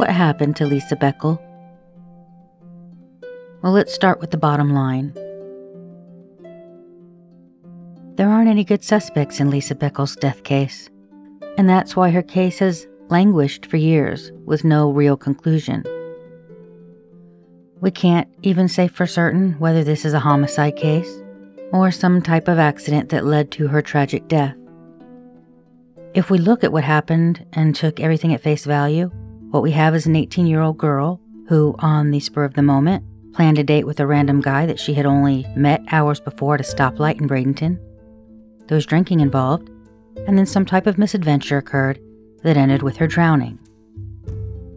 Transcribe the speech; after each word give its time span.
What 0.00 0.08
happened 0.08 0.56
to 0.56 0.64
Lisa 0.64 0.96
Boeckel? 0.96 1.38
Well, 3.60 3.72
let's 3.72 3.92
start 3.92 4.18
with 4.18 4.30
the 4.30 4.38
bottom 4.38 4.72
line. 4.72 5.12
There 8.14 8.30
aren't 8.30 8.48
any 8.48 8.64
good 8.64 8.82
suspects 8.82 9.40
in 9.40 9.50
Lisa 9.50 9.74
Boeckel's 9.74 10.16
death 10.16 10.42
case, 10.42 10.88
and 11.58 11.68
that's 11.68 11.96
why 11.96 12.08
her 12.08 12.22
case 12.22 12.60
has 12.60 12.86
languished 13.10 13.66
for 13.66 13.76
years 13.76 14.32
with 14.46 14.64
no 14.64 14.90
real 14.90 15.18
conclusion. 15.18 15.84
We 17.82 17.90
can't 17.90 18.28
even 18.40 18.68
say 18.68 18.88
for 18.88 19.06
certain 19.06 19.52
whether 19.58 19.84
this 19.84 20.06
is 20.06 20.14
a 20.14 20.20
homicide 20.20 20.76
case 20.76 21.22
or 21.74 21.90
some 21.90 22.22
type 22.22 22.48
of 22.48 22.58
accident 22.58 23.10
that 23.10 23.26
led 23.26 23.50
to 23.50 23.68
her 23.68 23.82
tragic 23.82 24.28
death. 24.28 24.56
If 26.14 26.30
we 26.30 26.38
look 26.38 26.64
at 26.64 26.72
what 26.72 26.84
happened 26.84 27.44
and 27.52 27.76
took 27.76 28.00
everything 28.00 28.32
at 28.32 28.40
face 28.40 28.64
value, 28.64 29.10
what 29.50 29.62
we 29.62 29.72
have 29.72 29.94
is 29.94 30.06
an 30.06 30.16
18 30.16 30.46
year 30.46 30.60
old 30.60 30.78
girl 30.78 31.20
who, 31.48 31.74
on 31.80 32.10
the 32.10 32.20
spur 32.20 32.44
of 32.44 32.54
the 32.54 32.62
moment, 32.62 33.04
planned 33.32 33.58
a 33.58 33.64
date 33.64 33.86
with 33.86 33.98
a 34.00 34.06
random 34.06 34.40
guy 34.40 34.66
that 34.66 34.78
she 34.78 34.94
had 34.94 35.06
only 35.06 35.46
met 35.56 35.82
hours 35.90 36.20
before 36.20 36.54
at 36.54 36.60
a 36.60 36.64
stoplight 36.64 37.20
in 37.20 37.28
Bradenton. 37.28 37.78
There 38.68 38.76
was 38.76 38.86
drinking 38.86 39.20
involved, 39.20 39.68
and 40.26 40.38
then 40.38 40.46
some 40.46 40.64
type 40.64 40.86
of 40.86 40.98
misadventure 40.98 41.58
occurred 41.58 42.00
that 42.42 42.56
ended 42.56 42.82
with 42.82 42.96
her 42.96 43.08
drowning. 43.08 43.58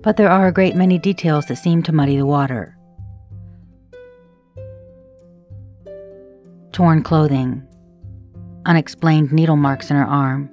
But 0.01 0.17
there 0.17 0.29
are 0.29 0.47
a 0.47 0.51
great 0.51 0.75
many 0.75 0.97
details 0.97 1.45
that 1.45 1.57
seem 1.57 1.83
to 1.83 1.93
muddy 1.93 2.17
the 2.17 2.25
water. 2.25 2.75
Torn 6.71 7.03
clothing, 7.03 7.61
unexplained 8.65 9.31
needle 9.31 9.55
marks 9.55 9.91
in 9.91 9.95
her 9.95 10.05
arm, 10.05 10.49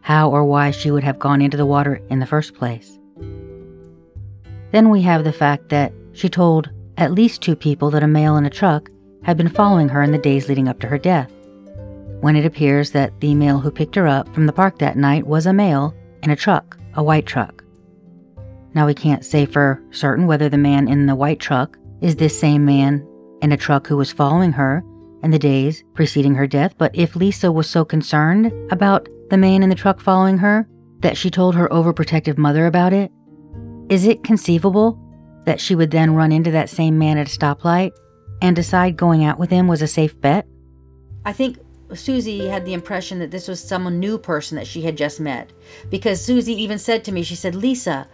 how 0.00 0.30
or 0.30 0.44
why 0.44 0.70
she 0.70 0.90
would 0.90 1.04
have 1.04 1.18
gone 1.18 1.42
into 1.42 1.58
the 1.58 1.66
water 1.66 2.00
in 2.08 2.18
the 2.18 2.26
first 2.26 2.54
place. 2.54 2.97
Then 4.70 4.90
we 4.90 5.02
have 5.02 5.24
the 5.24 5.32
fact 5.32 5.68
that 5.70 5.92
she 6.12 6.28
told 6.28 6.70
at 6.96 7.12
least 7.12 7.42
two 7.42 7.56
people 7.56 7.90
that 7.90 8.02
a 8.02 8.08
male 8.08 8.36
in 8.36 8.44
a 8.44 8.50
truck 8.50 8.90
had 9.22 9.36
been 9.36 9.48
following 9.48 9.88
her 9.88 10.02
in 10.02 10.12
the 10.12 10.18
days 10.18 10.48
leading 10.48 10.68
up 10.68 10.80
to 10.80 10.86
her 10.86 10.98
death, 10.98 11.32
when 12.20 12.36
it 12.36 12.44
appears 12.44 12.90
that 12.90 13.18
the 13.20 13.34
male 13.34 13.58
who 13.58 13.70
picked 13.70 13.94
her 13.94 14.06
up 14.06 14.32
from 14.34 14.46
the 14.46 14.52
park 14.52 14.78
that 14.78 14.96
night 14.96 15.26
was 15.26 15.46
a 15.46 15.52
male 15.52 15.94
in 16.22 16.30
a 16.30 16.36
truck, 16.36 16.78
a 16.94 17.02
white 17.02 17.26
truck. 17.26 17.64
Now, 18.74 18.86
we 18.86 18.94
can't 18.94 19.24
say 19.24 19.46
for 19.46 19.82
certain 19.90 20.26
whether 20.26 20.48
the 20.48 20.58
man 20.58 20.88
in 20.88 21.06
the 21.06 21.14
white 21.14 21.40
truck 21.40 21.78
is 22.00 22.16
this 22.16 22.38
same 22.38 22.64
man 22.64 23.06
in 23.42 23.52
a 23.52 23.56
truck 23.56 23.86
who 23.86 23.96
was 23.96 24.12
following 24.12 24.52
her 24.52 24.84
in 25.22 25.30
the 25.30 25.38
days 25.38 25.82
preceding 25.94 26.34
her 26.34 26.46
death, 26.46 26.74
but 26.78 26.94
if 26.94 27.16
Lisa 27.16 27.50
was 27.50 27.68
so 27.68 27.84
concerned 27.84 28.52
about 28.70 29.08
the 29.30 29.36
man 29.36 29.62
in 29.62 29.68
the 29.68 29.74
truck 29.74 30.00
following 30.00 30.38
her 30.38 30.68
that 31.00 31.16
she 31.16 31.30
told 31.30 31.54
her 31.54 31.68
overprotective 31.68 32.38
mother 32.38 32.66
about 32.66 32.92
it, 32.92 33.10
is 33.88 34.06
it 34.06 34.24
conceivable 34.24 34.98
that 35.44 35.60
she 35.60 35.74
would 35.74 35.90
then 35.90 36.14
run 36.14 36.32
into 36.32 36.50
that 36.50 36.68
same 36.68 36.98
man 36.98 37.18
at 37.18 37.26
a 37.26 37.38
stoplight 37.38 37.92
and 38.42 38.54
decide 38.54 38.96
going 38.96 39.24
out 39.24 39.38
with 39.38 39.50
him 39.50 39.66
was 39.66 39.82
a 39.82 39.86
safe 39.86 40.20
bet? 40.20 40.46
I 41.24 41.32
think 41.32 41.58
Susie 41.94 42.46
had 42.46 42.64
the 42.64 42.74
impression 42.74 43.18
that 43.18 43.30
this 43.30 43.48
was 43.48 43.62
some 43.62 43.98
new 43.98 44.18
person 44.18 44.56
that 44.56 44.66
she 44.66 44.82
had 44.82 44.96
just 44.96 45.20
met. 45.20 45.52
Because 45.90 46.22
Susie 46.24 46.60
even 46.62 46.78
said 46.78 47.04
to 47.04 47.12
me, 47.12 47.22
she 47.22 47.34
said, 47.34 47.54
Lisa, 47.54 48.08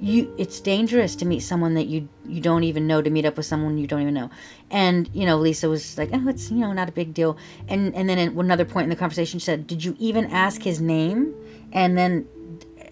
you 0.00 0.34
it's 0.36 0.58
dangerous 0.58 1.14
to 1.14 1.24
meet 1.24 1.40
someone 1.40 1.74
that 1.74 1.86
you 1.86 2.08
you 2.26 2.40
don't 2.40 2.64
even 2.64 2.88
know 2.88 3.00
to 3.00 3.08
meet 3.08 3.24
up 3.24 3.36
with 3.36 3.46
someone 3.46 3.78
you 3.78 3.86
don't 3.86 4.02
even 4.02 4.14
know. 4.14 4.30
And 4.68 5.08
you 5.12 5.24
know 5.24 5.38
lisa 5.38 5.68
was 5.68 5.96
like 5.96 6.10
oh 6.12 6.28
it's 6.28 6.50
you 6.50 6.58
know 6.58 6.72
not 6.72 6.88
a 6.88 6.92
big 6.92 7.14
deal. 7.14 7.36
And 7.68 7.94
and 7.94 8.08
then 8.08 8.18
at 8.18 8.32
another 8.32 8.64
point 8.64 8.84
in 8.84 8.90
the 8.90 8.96
conversation 8.96 9.38
she 9.38 9.44
said 9.44 9.68
did 9.68 9.84
you 9.84 9.94
even 10.00 10.26
ask 10.32 10.60
his 10.60 10.80
name? 10.80 11.32
And 11.72 11.96
then 11.96 12.26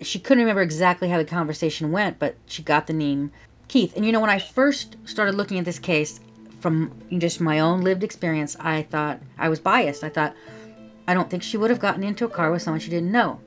she 0.03 0.19
couldn't 0.19 0.43
remember 0.43 0.63
exactly 0.63 1.09
how 1.09 1.19
the 1.19 1.25
conversation 1.25 1.93
went 1.93 2.19
but 2.19 2.37
she 2.47 2.63
got 2.63 2.87
the 2.87 2.93
name 2.93 3.31
keith. 3.69 3.95
And 3.97 4.05
you 4.05 4.13
know 4.13 4.21
when 4.21 4.31
i 4.31 4.39
first 4.39 4.97
started 5.05 5.35
looking 5.35 5.59
at 5.59 5.65
this 5.65 5.79
case 5.79 6.21
from 6.61 6.93
just 7.19 7.41
my 7.41 7.59
own 7.59 7.83
lived 7.83 8.03
experience 8.03 8.57
i 8.61 8.83
thought 8.83 9.21
i 9.39 9.49
was 9.49 9.61
biased. 9.61 10.05
I 10.05 10.09
thought 10.09 10.35
i 11.07 11.15
don't 11.15 11.31
think 11.31 11.43
she 11.43 11.57
would 11.57 11.71
have 11.71 11.81
gotten 11.81 12.03
into 12.03 12.25
a 12.25 12.29
car 12.29 12.51
with 12.51 12.63
someone 12.63 12.81
she 12.81 12.91
didn't 12.91 13.13
know. 13.13 13.41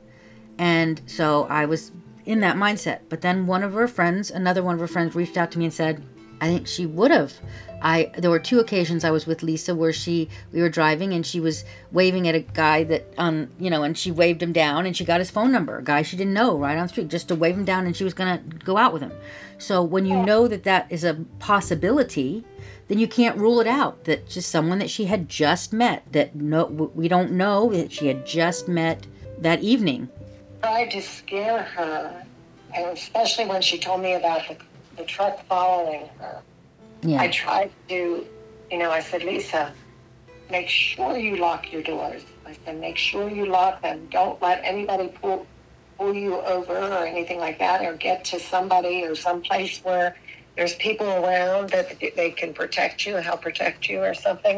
And 0.58 1.02
so 1.06 1.46
i 1.50 1.66
was 1.66 1.92
in 2.26 2.40
that 2.42 2.56
mindset. 2.56 3.02
But 3.10 3.22
then 3.22 3.48
one 3.48 3.64
of 3.64 3.74
her 3.74 3.88
friends, 3.88 4.32
another 4.32 4.64
one 4.64 4.76
of 4.76 4.82
her 4.82 4.88
friends, 4.88 5.16
reached 5.16 5.38
out 5.38 5.52
to 5.52 5.60
me 5.60 5.66
and 5.66 5.74
said, 5.74 6.04
I 6.44 6.48
think 6.48 6.68
she 6.68 6.86
would 6.86 7.12
have. 7.12 7.34
I 7.82 8.12
there 8.18 8.30
were 8.30 8.40
two 8.40 8.60
occasions 8.60 9.04
I 9.04 9.12
was 9.12 9.26
with 9.26 9.44
Lisa 9.44 9.74
where 9.76 9.94
she 9.94 10.30
we 10.52 10.62
were 10.62 10.70
driving 10.70 11.14
and 11.14 11.26
she 11.26 11.40
was 11.40 11.64
waving 11.92 12.28
at 12.28 12.36
a 12.36 12.40
guy 12.40 12.84
that 12.86 13.06
um 13.18 13.50
you 13.60 13.70
know 13.70 13.84
and 13.84 13.98
she 13.98 14.12
waved 14.12 14.42
him 14.44 14.54
down 14.54 14.86
and 14.86 14.96
she 14.96 15.06
got 15.06 15.20
his 15.20 15.32
phone 15.32 15.52
number 15.52 15.78
a 15.78 15.84
guy 15.84 16.02
she 16.02 16.18
didn't 16.18 16.34
know 16.34 16.58
right 16.58 16.78
on 16.78 16.84
the 16.84 16.90
street 16.90 17.08
just 17.10 17.28
to 17.30 17.36
wave 17.36 17.56
him 17.56 17.66
down 17.66 17.86
and 17.86 17.96
she 17.96 18.04
was 18.04 18.14
gonna 18.14 18.42
go 18.64 18.78
out 18.78 18.94
with 18.94 19.02
him. 19.02 19.14
So 19.58 19.82
when 19.84 20.06
you 20.06 20.18
know 20.22 20.48
that 20.50 20.64
that 20.64 20.88
is 20.90 21.04
a 21.04 21.14
possibility, 21.40 22.44
then 22.90 23.00
you 23.00 23.08
can't 23.08 23.38
rule 23.38 23.62
it 23.62 23.68
out 23.68 24.04
that 24.06 24.28
just 24.28 24.50
someone 24.50 24.80
that 24.80 24.90
she 24.90 25.06
had 25.06 25.30
just 25.30 25.72
met 25.72 26.04
that 26.12 26.36
no 26.36 26.66
we 26.66 27.08
don't 27.08 27.32
know 27.32 27.72
that 27.72 27.92
she 27.92 28.08
had 28.08 28.26
just 28.26 28.68
met 28.68 29.08
that 29.40 29.62
evening 29.62 30.10
tried 30.64 30.92
to 30.92 31.02
scare 31.02 31.62
her, 31.62 32.26
and 32.74 32.98
especially 32.98 33.46
when 33.46 33.62
she 33.62 33.78
told 33.78 34.02
me 34.02 34.14
about 34.14 34.48
the, 34.48 34.56
the 34.98 35.04
truck 35.04 35.46
following 35.48 36.10
her. 36.20 36.42
Yeah. 37.02 37.22
I 37.22 37.28
tried 37.30 37.72
to, 37.90 38.26
you 38.72 38.78
know, 38.78 38.92
I 38.92 39.02
said, 39.02 39.24
Lisa, 39.24 39.74
make 40.50 40.70
sure 40.70 41.18
you 41.18 41.38
lock 41.38 41.72
your 41.72 41.82
doors. 41.82 42.24
I 42.46 42.56
said, 42.66 42.80
make 42.80 42.98
sure 42.98 43.30
you 43.30 43.46
lock 43.46 43.82
them. 43.82 44.08
Don't 44.12 44.42
let 44.42 44.62
anybody 44.64 45.08
pull 45.08 45.46
pull 45.98 46.14
you 46.14 46.40
over 46.42 46.76
or 46.76 47.06
anything 47.06 47.40
like 47.40 47.60
that, 47.60 47.86
or 47.86 47.94
get 47.94 48.26
to 48.26 48.40
somebody 48.40 49.04
or 49.04 49.14
some 49.14 49.42
place 49.42 49.80
where 49.84 50.16
there's 50.56 50.74
people 50.76 51.08
around 51.08 51.70
that 51.70 52.00
they 52.16 52.32
can 52.32 52.52
protect 52.54 53.06
you, 53.06 53.16
help 53.18 53.44
protect 53.44 53.88
you, 53.88 54.02
or 54.02 54.16
something. 54.16 54.58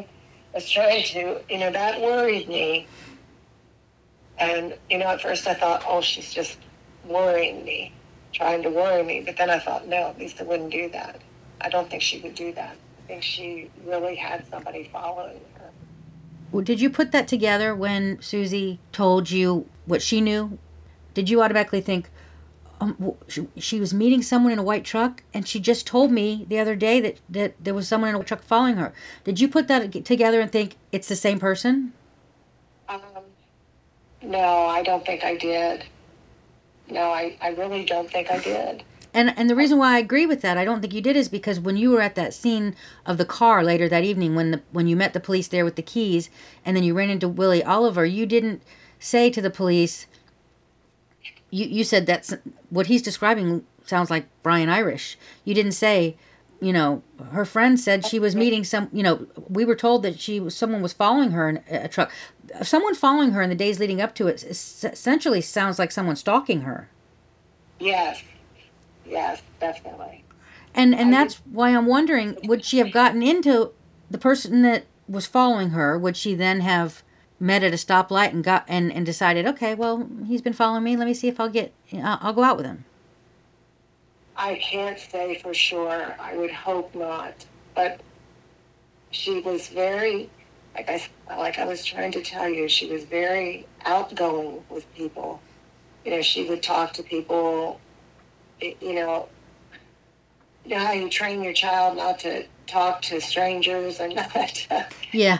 I 0.53 0.55
was 0.55 0.69
trying 0.69 1.03
to, 1.03 1.41
you 1.49 1.57
know, 1.57 1.71
that 1.71 2.01
worried 2.01 2.47
me 2.47 2.87
and, 4.37 4.77
you 4.89 4.97
know, 4.97 5.07
at 5.07 5.21
first 5.21 5.47
I 5.47 5.53
thought, 5.53 5.83
oh, 5.87 6.01
she's 6.01 6.33
just 6.33 6.57
worrying 7.05 7.63
me, 7.63 7.93
trying 8.35 8.61
to 8.63 8.69
worry 8.69 9.01
me. 9.01 9.21
But 9.25 9.37
then 9.37 9.49
I 9.49 9.59
thought, 9.59 9.87
no, 9.87 10.13
Lisa 10.19 10.43
wouldn't 10.43 10.71
do 10.71 10.89
that. 10.89 11.21
I 11.61 11.69
don't 11.69 11.89
think 11.89 12.01
she 12.01 12.19
would 12.19 12.35
do 12.35 12.51
that. 12.53 12.75
I 13.03 13.07
think 13.07 13.23
she 13.23 13.71
really 13.85 14.15
had 14.15 14.45
somebody 14.49 14.89
following 14.91 15.39
her. 15.57 15.69
Well, 16.51 16.63
did 16.63 16.81
you 16.81 16.89
put 16.89 17.11
that 17.13 17.27
together 17.27 17.73
when 17.73 18.21
Susie 18.21 18.79
told 18.91 19.31
you 19.31 19.67
what 19.85 20.01
she 20.01 20.21
knew? 20.21 20.57
Did 21.13 21.29
you 21.29 21.41
automatically 21.41 21.81
think, 21.81 22.09
um, 22.81 23.13
she, 23.27 23.47
she, 23.57 23.79
was 23.79 23.93
meeting 23.93 24.21
someone 24.21 24.51
in 24.51 24.59
a 24.59 24.63
white 24.63 24.83
truck 24.83 25.23
and 25.33 25.47
she 25.47 25.61
just 25.61 25.87
told 25.87 26.11
me 26.11 26.45
the 26.49 26.59
other 26.59 26.75
day 26.75 26.99
that, 26.99 27.21
that 27.29 27.55
there 27.63 27.73
was 27.73 27.87
someone 27.87 28.09
in 28.09 28.15
a 28.19 28.23
truck 28.23 28.43
following 28.43 28.75
her. 28.75 28.93
Did 29.23 29.39
you 29.39 29.47
put 29.47 29.69
that 29.69 30.05
together 30.05 30.41
and 30.41 30.51
think 30.51 30.75
it's 30.91 31.07
the 31.07 31.15
same 31.15 31.39
person? 31.39 31.93
Um, 32.89 33.01
no, 34.21 34.65
I 34.65 34.83
don't 34.83 35.05
think 35.05 35.23
I 35.23 35.37
did. 35.37 35.85
No, 36.89 37.11
I, 37.11 37.37
I 37.41 37.49
really 37.49 37.85
don't 37.85 38.09
think 38.09 38.31
I 38.31 38.39
did. 38.39 38.83
And 39.13 39.33
and 39.37 39.49
the 39.49 39.55
reason 39.55 39.77
why 39.77 39.95
I 39.95 39.99
agree 39.99 40.25
with 40.25 40.41
that, 40.41 40.57
I 40.57 40.65
don't 40.65 40.81
think 40.81 40.93
you 40.93 41.01
did, 41.01 41.15
is 41.15 41.29
because 41.29 41.57
when 41.57 41.77
you 41.77 41.91
were 41.91 42.01
at 42.01 42.15
that 42.15 42.33
scene 42.33 42.75
of 43.05 43.17
the 43.17 43.25
car 43.25 43.63
later 43.63 43.87
that 43.87 44.03
evening, 44.03 44.35
when 44.35 44.51
the 44.51 44.61
when 44.71 44.87
you 44.87 44.97
met 44.97 45.13
the 45.13 45.21
police 45.21 45.47
there 45.47 45.63
with 45.63 45.77
the 45.77 45.81
keys, 45.81 46.29
and 46.65 46.75
then 46.75 46.83
you 46.83 46.93
ran 46.93 47.09
into 47.09 47.29
Willie 47.29 47.63
Oliver, 47.63 48.05
you 48.05 48.25
didn't 48.25 48.61
say 48.99 49.29
to 49.29 49.41
the 49.41 49.49
police. 49.49 50.05
You 51.49 51.65
you 51.65 51.85
said 51.85 52.05
that's 52.05 52.33
what 52.69 52.87
he's 52.87 53.01
describing 53.01 53.65
sounds 53.85 54.09
like 54.09 54.27
Brian 54.43 54.67
Irish. 54.67 55.17
You 55.45 55.53
didn't 55.53 55.73
say, 55.73 56.17
you 56.65 56.73
know, 56.73 57.03
her 57.31 57.45
friend 57.45 57.79
said 57.79 58.05
she 58.05 58.17
was 58.17 58.35
meeting 58.35 58.63
some. 58.63 58.89
You 58.91 59.03
know, 59.03 59.27
we 59.47 59.65
were 59.65 59.75
told 59.75 60.01
that 60.01 60.19
she 60.19 60.39
was 60.39 60.55
someone 60.55 60.81
was 60.81 60.93
following 60.93 61.31
her 61.31 61.47
in 61.47 61.63
a 61.69 61.87
truck 61.87 62.11
someone 62.63 62.95
following 62.95 63.31
her 63.31 63.41
in 63.41 63.49
the 63.49 63.55
days 63.55 63.79
leading 63.79 64.01
up 64.01 64.15
to 64.15 64.27
it 64.27 64.43
essentially 64.43 65.41
sounds 65.41 65.79
like 65.79 65.91
someone 65.91 66.15
stalking 66.15 66.61
her. 66.61 66.89
Yes, 67.79 68.23
yes, 69.05 69.41
definitely. 69.59 70.23
And 70.73 70.95
and 70.95 71.09
I 71.09 71.19
that's 71.19 71.35
did. 71.35 71.53
why 71.53 71.69
I'm 71.75 71.85
wondering: 71.85 72.37
would 72.43 72.65
she 72.65 72.79
have 72.79 72.91
gotten 72.91 73.21
into 73.21 73.71
the 74.09 74.17
person 74.17 74.61
that 74.63 74.85
was 75.07 75.25
following 75.25 75.69
her? 75.69 75.99
Would 75.99 76.17
she 76.17 76.35
then 76.35 76.61
have 76.61 77.03
met 77.39 77.63
at 77.63 77.73
a 77.73 77.77
stoplight 77.77 78.31
and 78.31 78.43
got 78.43 78.65
and 78.67 78.91
and 78.91 79.05
decided, 79.05 79.45
okay, 79.45 79.75
well, 79.75 80.07
he's 80.25 80.41
been 80.41 80.53
following 80.53 80.83
me. 80.83 80.97
Let 80.97 81.05
me 81.05 81.13
see 81.13 81.27
if 81.27 81.39
I'll 81.39 81.49
get, 81.49 81.73
uh, 81.93 82.17
I'll 82.21 82.33
go 82.33 82.43
out 82.43 82.57
with 82.57 82.65
him. 82.65 82.85
I 84.37 84.55
can't 84.55 84.99
say 84.99 85.39
for 85.39 85.53
sure. 85.53 86.15
I 86.19 86.35
would 86.35 86.51
hope 86.51 86.93
not, 86.93 87.45
but 87.73 88.01
she 89.11 89.39
was 89.39 89.69
very 89.69 90.29
like 90.75 90.89
I 90.89 91.01
like 91.37 91.57
I 91.57 91.65
was 91.65 91.85
trying 91.85 92.11
to 92.11 92.21
tell 92.21 92.49
you, 92.49 92.67
she 92.67 92.91
was 92.91 93.05
very 93.05 93.65
outgoing 93.85 94.63
with 94.69 94.93
people. 94.93 95.41
You 96.03 96.11
know, 96.11 96.21
she 96.21 96.47
would 96.47 96.61
talk 96.61 96.93
to 96.93 97.03
people. 97.03 97.79
You 98.59 98.95
know, 98.95 99.29
you 100.65 100.75
know 100.75 100.79
how 100.79 100.91
you 100.91 101.09
train 101.09 101.41
your 101.41 101.53
child 101.53 101.97
not 101.97 102.19
to 102.19 102.45
talk 102.67 103.01
to 103.03 103.21
strangers 103.21 103.99
and 103.99 104.15
not 104.15 104.31
to, 104.31 104.87
yeah, 105.13 105.39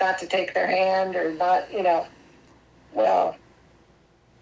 not 0.00 0.18
to 0.18 0.26
take 0.26 0.54
their 0.54 0.66
hand 0.66 1.16
or 1.16 1.34
not. 1.34 1.70
You 1.72 1.82
know, 1.82 2.06
well, 2.94 3.36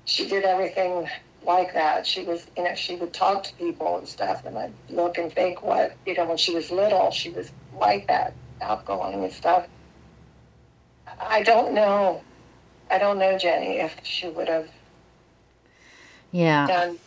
she 0.05 0.29
did 0.29 0.45
everything 0.45 1.09
like 1.45 1.75
that. 1.75 2.07
She 2.07 2.25
was, 2.25 2.47
you 2.57 2.65
know, 2.65 2.75
she 2.75 2.97
would 2.97 3.13
talk 3.13 3.45
to 3.45 3.55
people 3.55 3.99
and 3.99 4.07
stuff, 4.07 4.45
and 4.45 4.57
I'd 4.57 4.73
look 4.91 5.19
and 5.19 5.33
think 5.33 5.63
what, 5.63 5.97
you 6.07 6.15
know, 6.15 6.27
when 6.27 6.37
she 6.37 6.55
was 6.55 6.71
little, 6.71 7.11
she 7.11 7.31
was 7.31 7.51
like 7.79 8.07
that, 8.09 8.35
outgoing 8.61 9.23
and 9.23 9.33
stuff. 9.33 9.67
I 11.21 11.43
don't 11.43 11.75
know. 11.75 12.23
I 12.91 12.99
don't 12.99 13.19
know, 13.19 13.39
Jenny, 13.39 13.79
if 13.79 13.97
she 14.03 14.29
would 14.29 14.49
have. 14.49 14.69
Yeah. 16.31 16.67
Done. 16.67 16.99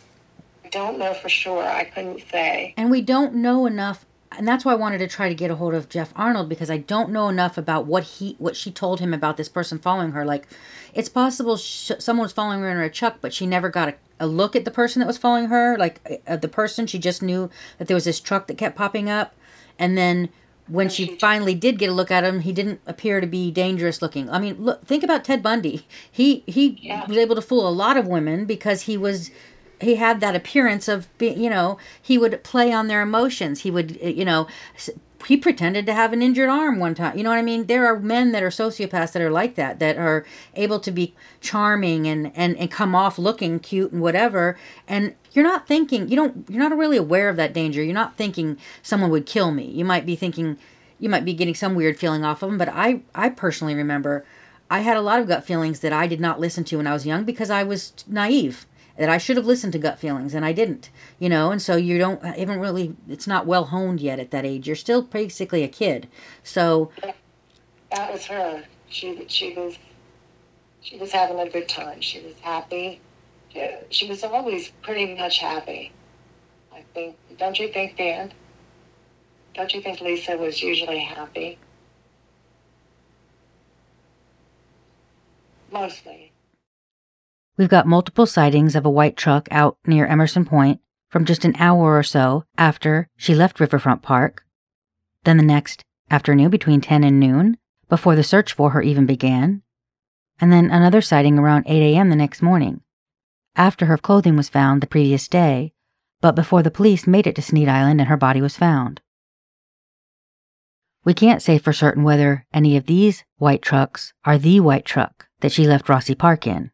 I 0.64 0.68
don't 0.68 0.98
know 0.98 1.14
for 1.14 1.28
sure. 1.28 1.62
I 1.62 1.84
couldn't 1.84 2.22
say. 2.30 2.74
And 2.76 2.90
we 2.90 3.02
don't 3.02 3.34
know 3.34 3.66
enough 3.66 4.04
and 4.32 4.46
that's 4.46 4.64
why 4.64 4.72
I 4.72 4.76
wanted 4.76 4.98
to 4.98 5.08
try 5.08 5.28
to 5.28 5.34
get 5.34 5.50
a 5.50 5.56
hold 5.56 5.74
of 5.74 5.88
Jeff 5.88 6.12
Arnold 6.16 6.48
because 6.48 6.70
I 6.70 6.78
don't 6.78 7.10
know 7.10 7.28
enough 7.28 7.56
about 7.56 7.86
what 7.86 8.02
he 8.02 8.34
what 8.38 8.56
she 8.56 8.70
told 8.70 9.00
him 9.00 9.14
about 9.14 9.36
this 9.36 9.48
person 9.48 9.78
following 9.78 10.12
her. 10.12 10.24
Like, 10.24 10.46
it's 10.94 11.08
possible 11.08 11.56
sh- 11.56 11.92
someone 11.98 12.24
was 12.24 12.32
following 12.32 12.60
her 12.60 12.70
in 12.70 12.78
a 12.78 12.90
truck, 12.90 13.18
but 13.20 13.32
she 13.32 13.46
never 13.46 13.68
got 13.68 13.88
a, 13.88 13.94
a 14.18 14.26
look 14.26 14.56
at 14.56 14.64
the 14.64 14.70
person 14.70 15.00
that 15.00 15.06
was 15.06 15.18
following 15.18 15.46
her. 15.46 15.76
Like, 15.78 16.22
uh, 16.26 16.36
the 16.36 16.48
person 16.48 16.86
she 16.86 16.98
just 16.98 17.22
knew 17.22 17.50
that 17.78 17.88
there 17.88 17.94
was 17.94 18.04
this 18.04 18.20
truck 18.20 18.46
that 18.46 18.58
kept 18.58 18.76
popping 18.76 19.10
up, 19.10 19.34
and 19.78 19.96
then 19.96 20.30
when 20.68 20.88
she 20.88 21.16
finally 21.18 21.54
did 21.54 21.78
get 21.78 21.90
a 21.90 21.92
look 21.92 22.10
at 22.10 22.24
him, 22.24 22.40
he 22.40 22.52
didn't 22.52 22.80
appear 22.86 23.20
to 23.20 23.26
be 23.26 23.50
dangerous 23.50 24.02
looking. 24.02 24.28
I 24.30 24.38
mean, 24.38 24.56
look, 24.62 24.84
think 24.84 25.04
about 25.04 25.24
Ted 25.24 25.42
Bundy. 25.42 25.86
He 26.10 26.42
he 26.46 26.78
yeah. 26.82 27.06
was 27.06 27.16
able 27.16 27.36
to 27.36 27.42
fool 27.42 27.68
a 27.68 27.70
lot 27.70 27.96
of 27.96 28.06
women 28.06 28.46
because 28.46 28.82
he 28.82 28.96
was 28.96 29.30
he 29.80 29.96
had 29.96 30.20
that 30.20 30.34
appearance 30.34 30.88
of 30.88 31.06
being, 31.18 31.40
you 31.40 31.50
know, 31.50 31.78
he 32.00 32.18
would 32.18 32.42
play 32.42 32.72
on 32.72 32.88
their 32.88 33.02
emotions. 33.02 33.60
He 33.60 33.70
would, 33.70 34.00
you 34.00 34.24
know, 34.24 34.48
he 35.26 35.36
pretended 35.36 35.86
to 35.86 35.92
have 35.92 36.12
an 36.12 36.22
injured 36.22 36.48
arm 36.48 36.78
one 36.78 36.94
time. 36.94 37.18
You 37.18 37.24
know 37.24 37.30
what 37.30 37.38
I 37.38 37.42
mean? 37.42 37.66
There 37.66 37.84
are 37.86 37.98
men 37.98 38.30
that 38.30 38.44
are 38.44 38.48
sociopaths 38.48 39.12
that 39.12 39.22
are 39.22 39.30
like 39.30 39.56
that, 39.56 39.80
that 39.80 39.96
are 39.96 40.24
able 40.54 40.78
to 40.78 40.92
be 40.92 41.14
charming 41.40 42.06
and, 42.06 42.30
and, 42.36 42.56
and 42.56 42.70
come 42.70 42.94
off 42.94 43.18
looking 43.18 43.58
cute 43.58 43.90
and 43.90 44.00
whatever. 44.00 44.56
And 44.86 45.14
you're 45.32 45.44
not 45.44 45.66
thinking, 45.66 46.08
you 46.08 46.14
don't, 46.14 46.48
you're 46.48 46.62
not 46.62 46.76
really 46.78 46.96
aware 46.96 47.28
of 47.28 47.36
that 47.36 47.52
danger. 47.52 47.82
You're 47.82 47.92
not 47.92 48.16
thinking 48.16 48.56
someone 48.82 49.10
would 49.10 49.26
kill 49.26 49.50
me. 49.50 49.64
You 49.64 49.84
might 49.84 50.06
be 50.06 50.14
thinking, 50.14 50.58
you 51.00 51.08
might 51.08 51.24
be 51.24 51.34
getting 51.34 51.56
some 51.56 51.74
weird 51.74 51.98
feeling 51.98 52.24
off 52.24 52.42
of 52.44 52.48
them. 52.48 52.58
But 52.58 52.68
I, 52.68 53.00
I 53.12 53.30
personally 53.30 53.74
remember 53.74 54.24
I 54.70 54.80
had 54.80 54.96
a 54.96 55.02
lot 55.02 55.18
of 55.18 55.26
gut 55.26 55.44
feelings 55.44 55.80
that 55.80 55.92
I 55.92 56.06
did 56.06 56.20
not 56.20 56.38
listen 56.38 56.62
to 56.64 56.76
when 56.76 56.86
I 56.86 56.92
was 56.92 57.04
young 57.04 57.24
because 57.24 57.50
I 57.50 57.64
was 57.64 57.92
naive 58.06 58.64
that 58.98 59.08
I 59.08 59.18
should 59.18 59.36
have 59.36 59.46
listened 59.46 59.72
to 59.74 59.78
gut 59.78 59.98
feelings 59.98 60.34
and 60.34 60.44
I 60.44 60.52
didn't, 60.52 60.90
you 61.18 61.28
know, 61.28 61.50
and 61.50 61.60
so 61.60 61.76
you 61.76 61.98
don't 61.98 62.22
even 62.36 62.58
really, 62.60 62.96
it's 63.08 63.26
not 63.26 63.46
well 63.46 63.66
honed 63.66 64.00
yet 64.00 64.18
at 64.18 64.30
that 64.30 64.44
age. 64.44 64.66
You're 64.66 64.76
still 64.76 65.02
basically 65.02 65.62
a 65.62 65.68
kid. 65.68 66.08
So. 66.42 66.90
That 67.90 68.12
was 68.12 68.26
her. 68.26 68.64
She, 68.88 69.26
she 69.28 69.52
was, 69.54 69.76
she 70.80 70.96
was 70.96 71.12
having 71.12 71.38
a 71.38 71.48
good 71.48 71.68
time. 71.68 72.00
She 72.00 72.20
was 72.20 72.34
happy. 72.40 73.00
She 73.90 74.08
was 74.08 74.22
always 74.24 74.70
pretty 74.82 75.14
much 75.14 75.38
happy. 75.38 75.92
I 76.72 76.84
think, 76.92 77.16
don't 77.38 77.58
you 77.58 77.72
think, 77.72 77.96
Dan? 77.96 78.32
Don't 79.54 79.72
you 79.72 79.80
think 79.80 80.00
Lisa 80.00 80.36
was 80.36 80.62
usually 80.62 81.00
happy? 81.00 81.58
Mostly. 85.72 86.32
We've 87.56 87.68
got 87.68 87.86
multiple 87.86 88.26
sightings 88.26 88.76
of 88.76 88.84
a 88.84 88.90
white 88.90 89.16
truck 89.16 89.48
out 89.50 89.78
near 89.86 90.06
Emerson 90.06 90.44
Point 90.44 90.80
from 91.08 91.24
just 91.24 91.44
an 91.44 91.54
hour 91.58 91.96
or 91.96 92.02
so 92.02 92.44
after 92.58 93.08
she 93.16 93.34
left 93.34 93.60
Riverfront 93.60 94.02
Park. 94.02 94.44
Then 95.24 95.38
the 95.38 95.42
next 95.42 95.84
afternoon 96.10 96.50
between 96.50 96.80
10 96.80 97.02
and 97.02 97.18
noon, 97.18 97.56
before 97.88 98.14
the 98.14 98.22
search 98.22 98.52
for 98.52 98.70
her 98.70 98.82
even 98.82 99.06
began. 99.06 99.62
And 100.38 100.52
then 100.52 100.70
another 100.70 101.00
sighting 101.00 101.38
around 101.38 101.64
8 101.66 101.94
a.m. 101.94 102.10
the 102.10 102.16
next 102.16 102.42
morning, 102.42 102.82
after 103.56 103.86
her 103.86 103.96
clothing 103.96 104.36
was 104.36 104.50
found 104.50 104.82
the 104.82 104.86
previous 104.86 105.26
day, 105.26 105.72
but 106.20 106.34
before 106.34 106.62
the 106.62 106.70
police 106.70 107.06
made 107.06 107.26
it 107.26 107.34
to 107.36 107.42
Snead 107.42 107.68
Island 107.68 108.00
and 108.00 108.08
her 108.08 108.16
body 108.18 108.42
was 108.42 108.56
found. 108.56 109.00
We 111.04 111.14
can't 111.14 111.40
say 111.40 111.56
for 111.56 111.72
certain 111.72 112.02
whether 112.02 112.44
any 112.52 112.76
of 112.76 112.84
these 112.84 113.24
white 113.38 113.62
trucks 113.62 114.12
are 114.24 114.36
the 114.36 114.60
white 114.60 114.84
truck 114.84 115.26
that 115.40 115.52
she 115.52 115.66
left 115.66 115.88
Rossi 115.88 116.14
Park 116.14 116.46
in. 116.46 116.70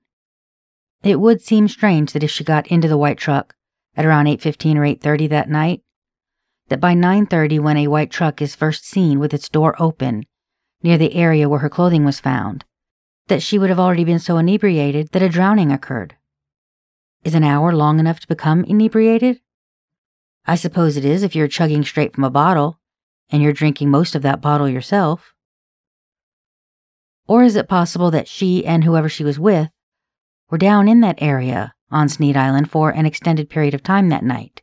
It 1.03 1.19
would 1.19 1.43
seem 1.43 1.67
strange 1.67 2.13
that 2.13 2.23
if 2.23 2.31
she 2.31 2.45
got 2.45 2.69
into 2.69 2.87
the 2.87 2.97
white 2.97 3.19
truck 3.19 3.57
at 3.97 4.07
around 4.07 4.27
8:15 4.27 4.77
or 4.77 4.85
8:30 4.85 5.27
that 5.31 5.51
night, 5.51 5.83
that 6.69 6.81
by 6.81 6.95
9:30 6.95 7.59
when 7.59 7.77
a 7.77 7.89
white 7.89 8.11
truck 8.11 8.41
is 8.41 8.55
first 8.55 8.85
seen 8.85 9.19
with 9.19 9.35
its 9.35 9.49
door 9.49 9.75
open 9.83 10.25
near 10.81 10.97
the 10.97 11.15
area 11.15 11.49
where 11.49 11.59
her 11.59 11.69
clothing 11.69 12.05
was 12.05 12.21
found, 12.21 12.65
that 13.27 13.43
she 13.43 13.59
would 13.59 13.69
have 13.69 13.81
already 13.81 14.05
been 14.05 14.21
so 14.21 14.39
inebriated 14.39 15.09
that 15.11 15.23
a 15.23 15.29
drowning 15.29 15.73
occurred. 15.73 16.17
Is 17.25 17.35
an 17.35 17.45
hour 17.45 17.75
long 17.75 17.99
enough 17.99 18.21
to 18.21 18.29
become 18.29 18.63
inebriated? 18.65 19.41
I 20.47 20.55
suppose 20.55 20.97
it 20.97 21.05
is 21.05 21.25
if 21.25 21.35
you're 21.35 21.49
chugging 21.49 21.83
straight 21.83 22.15
from 22.15 22.25
a 22.25 22.31
bottle 22.31 22.79
and 23.29 23.43
you're 23.43 23.53
drinking 23.53 23.91
most 23.91 24.15
of 24.15 24.23
that 24.23 24.41
bottle 24.41 24.69
yourself. 24.69 25.35
Or 27.27 27.43
is 27.43 27.57
it 27.57 27.69
possible 27.69 28.13
that 28.13 28.29
she 28.29 28.65
and 28.65 28.85
whoever 28.85 29.09
she 29.09 29.25
was 29.25 29.39
with 29.39 29.72
were 30.53 30.59
down 30.59 30.87
in 30.87 31.01
that 31.01 31.23
area 31.23 31.73
on 31.91 32.11
Snead 32.11 32.37
Island 32.37 32.71
for 32.71 32.91
an 32.91 33.07
extended 33.07 33.49
period 33.49 33.73
of 33.73 33.83
time 33.83 34.11
that 34.11 34.23
night. 34.23 34.61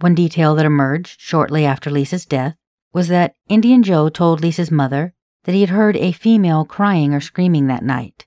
One 0.00 0.14
detail 0.14 0.54
that 0.56 0.66
emerged 0.66 1.18
shortly 1.18 1.64
after 1.64 1.90
Lisa's 1.90 2.26
death 2.26 2.54
was 2.92 3.08
that 3.08 3.34
Indian 3.48 3.82
Joe 3.82 4.10
told 4.10 4.42
Lisa's 4.42 4.70
mother 4.70 5.14
that 5.44 5.54
he 5.54 5.62
had 5.62 5.70
heard 5.70 5.96
a 5.96 6.12
female 6.12 6.66
crying 6.66 7.14
or 7.14 7.20
screaming 7.20 7.68
that 7.68 7.82
night. 7.82 8.26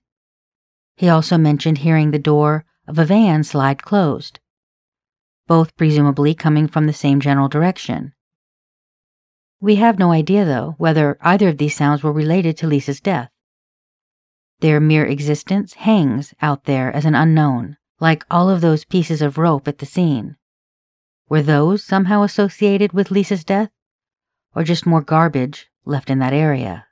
He 0.96 1.08
also 1.08 1.38
mentioned 1.38 1.78
hearing 1.80 2.10
the 2.10 2.18
door 2.18 2.66
of 2.88 2.98
a 2.98 3.06
van 3.06 3.44
slide 3.44 3.84
closed, 3.84 4.40
both 5.46 5.78
presumably 5.78 6.34
coming 6.34 6.68
from 6.68 6.88
the 6.88 6.94
same 6.94 7.20
general 7.20 7.50
direction. 7.50 8.14
We 9.62 9.76
have 9.76 10.00
no 10.00 10.12
idea, 10.12 10.44
though, 10.44 10.74
whether 10.80 11.20
either 11.22 11.50
of 11.50 11.60
these 11.60 11.76
sounds 11.76 12.02
were 12.02 12.12
related 12.12 12.58
to 12.58 12.68
Lisa's 12.68 13.00
death. 13.00 13.30
Their 14.62 14.80
mere 14.80 15.06
existence 15.06 15.74
hangs 15.74 16.34
out 16.42 16.66
there 16.66 16.92
as 16.92 17.06
an 17.06 17.16
unknown, 17.16 17.78
like 18.00 18.26
all 18.30 18.50
of 18.50 18.62
those 18.62 18.84
pieces 18.84 19.22
of 19.22 19.38
rope 19.38 19.68
at 19.68 19.78
the 19.78 19.86
scene. 19.86 20.36
Were 21.30 21.42
those 21.42 21.84
somehow 21.84 22.24
associated 22.24 22.92
with 22.92 23.12
Lisa's 23.12 23.44
death? 23.44 23.70
Or 24.56 24.64
just 24.64 24.86
more 24.86 25.02
garbage 25.02 25.68
left 25.86 26.10
in 26.10 26.20
that 26.20 26.34
area? 26.34 26.88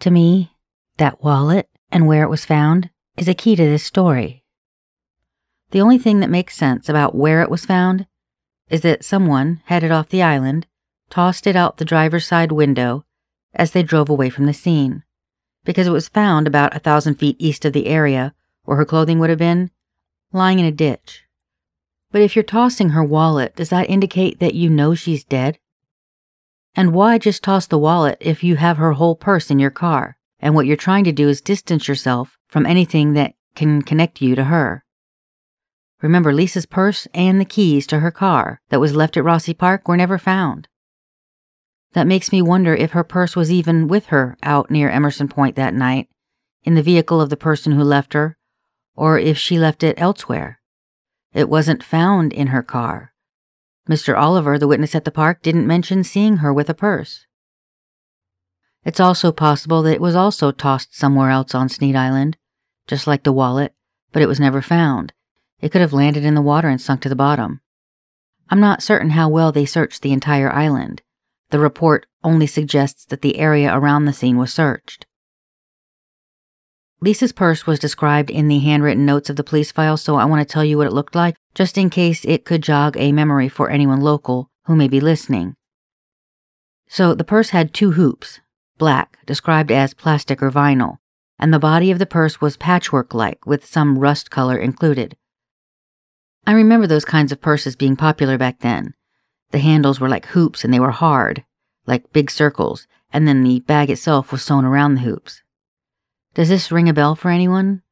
To 0.00 0.10
me, 0.10 0.52
that 0.96 1.22
wallet 1.22 1.68
and 1.92 2.06
where 2.06 2.22
it 2.22 2.30
was 2.30 2.44
found 2.44 2.90
is 3.16 3.28
a 3.28 3.34
key 3.34 3.56
to 3.56 3.64
this 3.64 3.84
story. 3.84 4.44
The 5.70 5.80
only 5.80 5.98
thing 5.98 6.20
that 6.20 6.30
makes 6.30 6.56
sense 6.56 6.88
about 6.88 7.14
where 7.14 7.42
it 7.42 7.50
was 7.50 7.64
found 7.64 8.06
is 8.68 8.80
that 8.80 9.04
someone 9.04 9.62
headed 9.66 9.90
off 9.90 10.08
the 10.08 10.22
island, 10.22 10.66
tossed 11.08 11.46
it 11.46 11.56
out 11.56 11.76
the 11.76 11.84
driver's 11.84 12.26
side 12.26 12.50
window, 12.50 13.04
as 13.56 13.72
they 13.72 13.82
drove 13.82 14.08
away 14.08 14.30
from 14.30 14.46
the 14.46 14.54
scene, 14.54 15.02
because 15.64 15.86
it 15.86 15.92
was 15.92 16.08
found 16.08 16.46
about 16.46 16.76
a 16.76 16.78
thousand 16.78 17.16
feet 17.16 17.36
east 17.38 17.64
of 17.64 17.72
the 17.72 17.86
area 17.86 18.34
where 18.64 18.76
her 18.76 18.84
clothing 18.84 19.18
would 19.18 19.30
have 19.30 19.38
been, 19.38 19.70
lying 20.32 20.58
in 20.58 20.64
a 20.64 20.72
ditch. 20.72 21.24
But 22.12 22.22
if 22.22 22.36
you're 22.36 22.42
tossing 22.42 22.90
her 22.90 23.02
wallet, 23.02 23.56
does 23.56 23.70
that 23.70 23.90
indicate 23.90 24.38
that 24.38 24.54
you 24.54 24.70
know 24.70 24.94
she's 24.94 25.24
dead? 25.24 25.58
And 26.74 26.92
why 26.92 27.18
just 27.18 27.42
toss 27.42 27.66
the 27.66 27.78
wallet 27.78 28.18
if 28.20 28.44
you 28.44 28.56
have 28.56 28.76
her 28.76 28.92
whole 28.92 29.16
purse 29.16 29.50
in 29.50 29.58
your 29.58 29.70
car, 29.70 30.16
and 30.38 30.54
what 30.54 30.66
you're 30.66 30.76
trying 30.76 31.04
to 31.04 31.12
do 31.12 31.28
is 31.28 31.40
distance 31.40 31.88
yourself 31.88 32.38
from 32.48 32.66
anything 32.66 33.14
that 33.14 33.34
can 33.54 33.82
connect 33.82 34.20
you 34.20 34.34
to 34.34 34.44
her? 34.44 34.84
Remember, 36.02 36.32
Lisa's 36.32 36.66
purse 36.66 37.08
and 37.14 37.40
the 37.40 37.46
keys 37.46 37.86
to 37.86 38.00
her 38.00 38.10
car 38.10 38.60
that 38.68 38.80
was 38.80 38.94
left 38.94 39.16
at 39.16 39.24
Rossi 39.24 39.54
Park 39.54 39.88
were 39.88 39.96
never 39.96 40.18
found. 40.18 40.68
That 41.92 42.06
makes 42.06 42.32
me 42.32 42.42
wonder 42.42 42.74
if 42.74 42.92
her 42.92 43.04
purse 43.04 43.34
was 43.34 43.50
even 43.50 43.88
with 43.88 44.06
her 44.06 44.36
out 44.42 44.70
near 44.70 44.90
Emerson 44.90 45.28
Point 45.28 45.56
that 45.56 45.74
night, 45.74 46.08
in 46.62 46.74
the 46.74 46.82
vehicle 46.82 47.20
of 47.20 47.30
the 47.30 47.36
person 47.36 47.72
who 47.72 47.82
left 47.82 48.12
her, 48.12 48.36
or 48.94 49.18
if 49.18 49.38
she 49.38 49.58
left 49.58 49.82
it 49.82 49.98
elsewhere. 49.98 50.60
It 51.32 51.48
wasn't 51.48 51.82
found 51.82 52.32
in 52.32 52.48
her 52.48 52.62
car. 52.62 53.12
Mr. 53.88 54.18
Oliver, 54.18 54.58
the 54.58 54.66
witness 54.66 54.94
at 54.94 55.04
the 55.04 55.10
park, 55.10 55.42
didn't 55.42 55.66
mention 55.66 56.02
seeing 56.02 56.38
her 56.38 56.52
with 56.52 56.68
a 56.68 56.74
purse. 56.74 57.26
It's 58.84 59.00
also 59.00 59.32
possible 59.32 59.82
that 59.82 59.94
it 59.94 60.00
was 60.00 60.14
also 60.14 60.50
tossed 60.50 60.96
somewhere 60.96 61.30
else 61.30 61.54
on 61.54 61.68
Snead 61.68 61.96
Island, 61.96 62.36
just 62.86 63.06
like 63.06 63.22
the 63.22 63.32
wallet, 63.32 63.74
but 64.12 64.22
it 64.22 64.28
was 64.28 64.40
never 64.40 64.62
found. 64.62 65.12
It 65.60 65.70
could 65.70 65.80
have 65.80 65.92
landed 65.92 66.24
in 66.24 66.34
the 66.34 66.42
water 66.42 66.68
and 66.68 66.80
sunk 66.80 67.00
to 67.02 67.08
the 67.08 67.16
bottom. 67.16 67.60
I'm 68.48 68.60
not 68.60 68.82
certain 68.82 69.10
how 69.10 69.28
well 69.28 69.52
they 69.52 69.66
searched 69.66 70.02
the 70.02 70.12
entire 70.12 70.52
island. 70.52 71.02
The 71.50 71.58
report 71.58 72.06
only 72.24 72.46
suggests 72.46 73.04
that 73.06 73.22
the 73.22 73.38
area 73.38 73.74
around 73.74 74.04
the 74.04 74.12
scene 74.12 74.36
was 74.36 74.52
searched. 74.52 75.06
Lisa's 77.00 77.32
purse 77.32 77.66
was 77.66 77.78
described 77.78 78.30
in 78.30 78.48
the 78.48 78.58
handwritten 78.58 79.04
notes 79.04 79.28
of 79.28 79.36
the 79.36 79.44
police 79.44 79.70
file, 79.70 79.96
so 79.96 80.16
I 80.16 80.24
want 80.24 80.46
to 80.46 80.52
tell 80.52 80.64
you 80.64 80.78
what 80.78 80.86
it 80.86 80.92
looked 80.92 81.14
like, 81.14 81.36
just 81.54 81.76
in 81.76 81.90
case 81.90 82.24
it 82.24 82.44
could 82.44 82.62
jog 82.62 82.96
a 82.96 83.12
memory 83.12 83.48
for 83.48 83.70
anyone 83.70 84.00
local 84.00 84.50
who 84.64 84.74
may 84.74 84.88
be 84.88 84.98
listening. 84.98 85.54
So 86.88 87.14
the 87.14 87.24
purse 87.24 87.50
had 87.50 87.74
two 87.74 87.92
hoops, 87.92 88.40
black, 88.78 89.18
described 89.26 89.70
as 89.70 89.94
plastic 89.94 90.42
or 90.42 90.50
vinyl, 90.50 90.98
and 91.38 91.52
the 91.52 91.58
body 91.58 91.90
of 91.90 91.98
the 91.98 92.06
purse 92.06 92.40
was 92.40 92.56
patchwork 92.56 93.12
like 93.12 93.44
with 93.44 93.66
some 93.66 93.98
rust 93.98 94.30
color 94.30 94.56
included. 94.56 95.16
I 96.46 96.52
remember 96.52 96.86
those 96.86 97.04
kinds 97.04 97.30
of 97.30 97.40
purses 97.40 97.76
being 97.76 97.96
popular 97.96 98.38
back 98.38 98.60
then. 98.60 98.94
The 99.50 99.58
handles 99.58 100.00
were 100.00 100.08
like 100.08 100.26
hoops 100.26 100.64
and 100.64 100.72
they 100.72 100.80
were 100.80 100.90
hard, 100.90 101.44
like 101.86 102.12
big 102.12 102.30
circles, 102.30 102.86
and 103.12 103.26
then 103.26 103.42
the 103.42 103.60
bag 103.60 103.90
itself 103.90 104.32
was 104.32 104.42
sewn 104.42 104.64
around 104.64 104.94
the 104.94 105.00
hoops. 105.02 105.42
Does 106.34 106.48
this 106.48 106.72
ring 106.72 106.88
a 106.88 106.92
bell 106.92 107.14
for 107.14 107.30
anyone? 107.30 107.82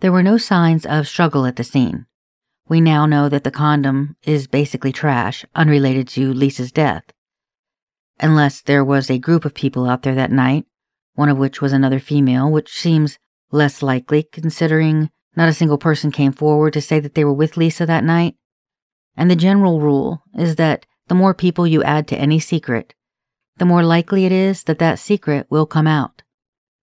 There 0.00 0.12
were 0.12 0.22
no 0.22 0.36
signs 0.36 0.84
of 0.84 1.08
struggle 1.08 1.46
at 1.46 1.56
the 1.56 1.64
scene. 1.64 2.06
We 2.68 2.80
now 2.80 3.06
know 3.06 3.28
that 3.28 3.44
the 3.44 3.50
condom 3.50 4.16
is 4.22 4.46
basically 4.46 4.92
trash, 4.92 5.44
unrelated 5.54 6.08
to 6.08 6.32
Lisa's 6.32 6.72
death. 6.72 7.04
Unless 8.20 8.62
there 8.62 8.84
was 8.84 9.10
a 9.10 9.18
group 9.18 9.44
of 9.44 9.54
people 9.54 9.88
out 9.88 10.02
there 10.02 10.14
that 10.14 10.32
night, 10.32 10.66
one 11.14 11.28
of 11.28 11.38
which 11.38 11.60
was 11.60 11.72
another 11.72 12.00
female, 12.00 12.50
which 12.50 12.72
seems 12.72 13.18
less 13.50 13.82
likely 13.82 14.22
considering 14.22 15.10
not 15.36 15.48
a 15.48 15.54
single 15.54 15.78
person 15.78 16.10
came 16.10 16.32
forward 16.32 16.72
to 16.72 16.80
say 16.80 17.00
that 17.00 17.14
they 17.14 17.24
were 17.24 17.32
with 17.32 17.56
Lisa 17.56 17.86
that 17.86 18.04
night. 18.04 18.36
And 19.16 19.30
the 19.30 19.36
general 19.36 19.80
rule 19.80 20.22
is 20.34 20.56
that 20.56 20.86
the 21.08 21.14
more 21.14 21.34
people 21.34 21.66
you 21.66 21.82
add 21.82 22.08
to 22.08 22.16
any 22.16 22.40
secret, 22.40 22.94
the 23.58 23.64
more 23.64 23.82
likely 23.82 24.24
it 24.24 24.32
is 24.32 24.64
that 24.64 24.78
that 24.78 24.98
secret 24.98 25.46
will 25.50 25.66
come 25.66 25.86
out. 25.86 26.22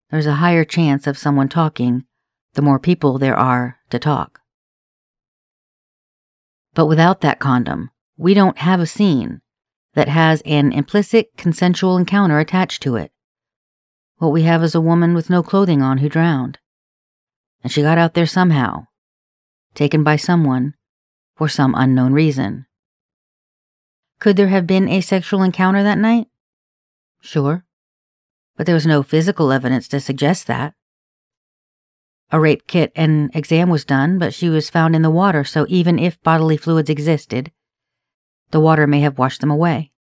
There's 0.09 0.25
a 0.25 0.35
higher 0.35 0.63
chance 0.63 1.07
of 1.07 1.17
someone 1.17 1.49
talking 1.49 2.05
the 2.53 2.61
more 2.61 2.79
people 2.79 3.17
there 3.17 3.37
are 3.37 3.77
to 3.89 3.99
talk. 3.99 4.41
But 6.73 6.87
without 6.87 7.21
that 7.21 7.39
condom, 7.39 7.91
we 8.17 8.33
don't 8.33 8.57
have 8.59 8.79
a 8.79 8.85
scene 8.85 9.41
that 9.93 10.07
has 10.07 10.41
an 10.45 10.71
implicit 10.71 11.29
consensual 11.37 11.97
encounter 11.97 12.39
attached 12.39 12.81
to 12.83 12.95
it. 12.95 13.11
What 14.17 14.31
we 14.31 14.43
have 14.43 14.63
is 14.63 14.75
a 14.75 14.81
woman 14.81 15.13
with 15.13 15.29
no 15.29 15.41
clothing 15.41 15.81
on 15.81 15.99
who 15.99 16.09
drowned. 16.09 16.58
And 17.63 17.71
she 17.71 17.81
got 17.81 17.97
out 17.97 18.13
there 18.13 18.25
somehow, 18.25 18.87
taken 19.73 20.03
by 20.03 20.15
someone 20.15 20.75
for 21.35 21.47
some 21.49 21.75
unknown 21.75 22.13
reason. 22.13 22.65
Could 24.19 24.35
there 24.35 24.47
have 24.47 24.67
been 24.67 24.89
a 24.89 25.01
sexual 25.01 25.43
encounter 25.43 25.83
that 25.83 25.97
night? 25.97 26.27
Sure. 27.21 27.65
But 28.57 28.65
there 28.65 28.75
was 28.75 28.85
no 28.85 29.03
physical 29.03 29.51
evidence 29.51 29.87
to 29.89 29.99
suggest 29.99 30.47
that. 30.47 30.73
A 32.31 32.39
rape 32.39 32.67
kit 32.67 32.91
and 32.95 33.33
exam 33.33 33.69
was 33.69 33.85
done, 33.85 34.19
but 34.19 34.33
she 34.33 34.49
was 34.49 34.69
found 34.69 34.95
in 34.95 35.01
the 35.01 35.09
water, 35.09 35.43
so 35.43 35.65
even 35.69 35.97
if 35.97 36.21
bodily 36.21 36.57
fluids 36.57 36.89
existed, 36.89 37.51
the 38.51 38.59
water 38.59 38.85
may 38.85 38.99
have 38.99 39.17
washed 39.17 39.41
them 39.41 39.49
away. 39.51 39.91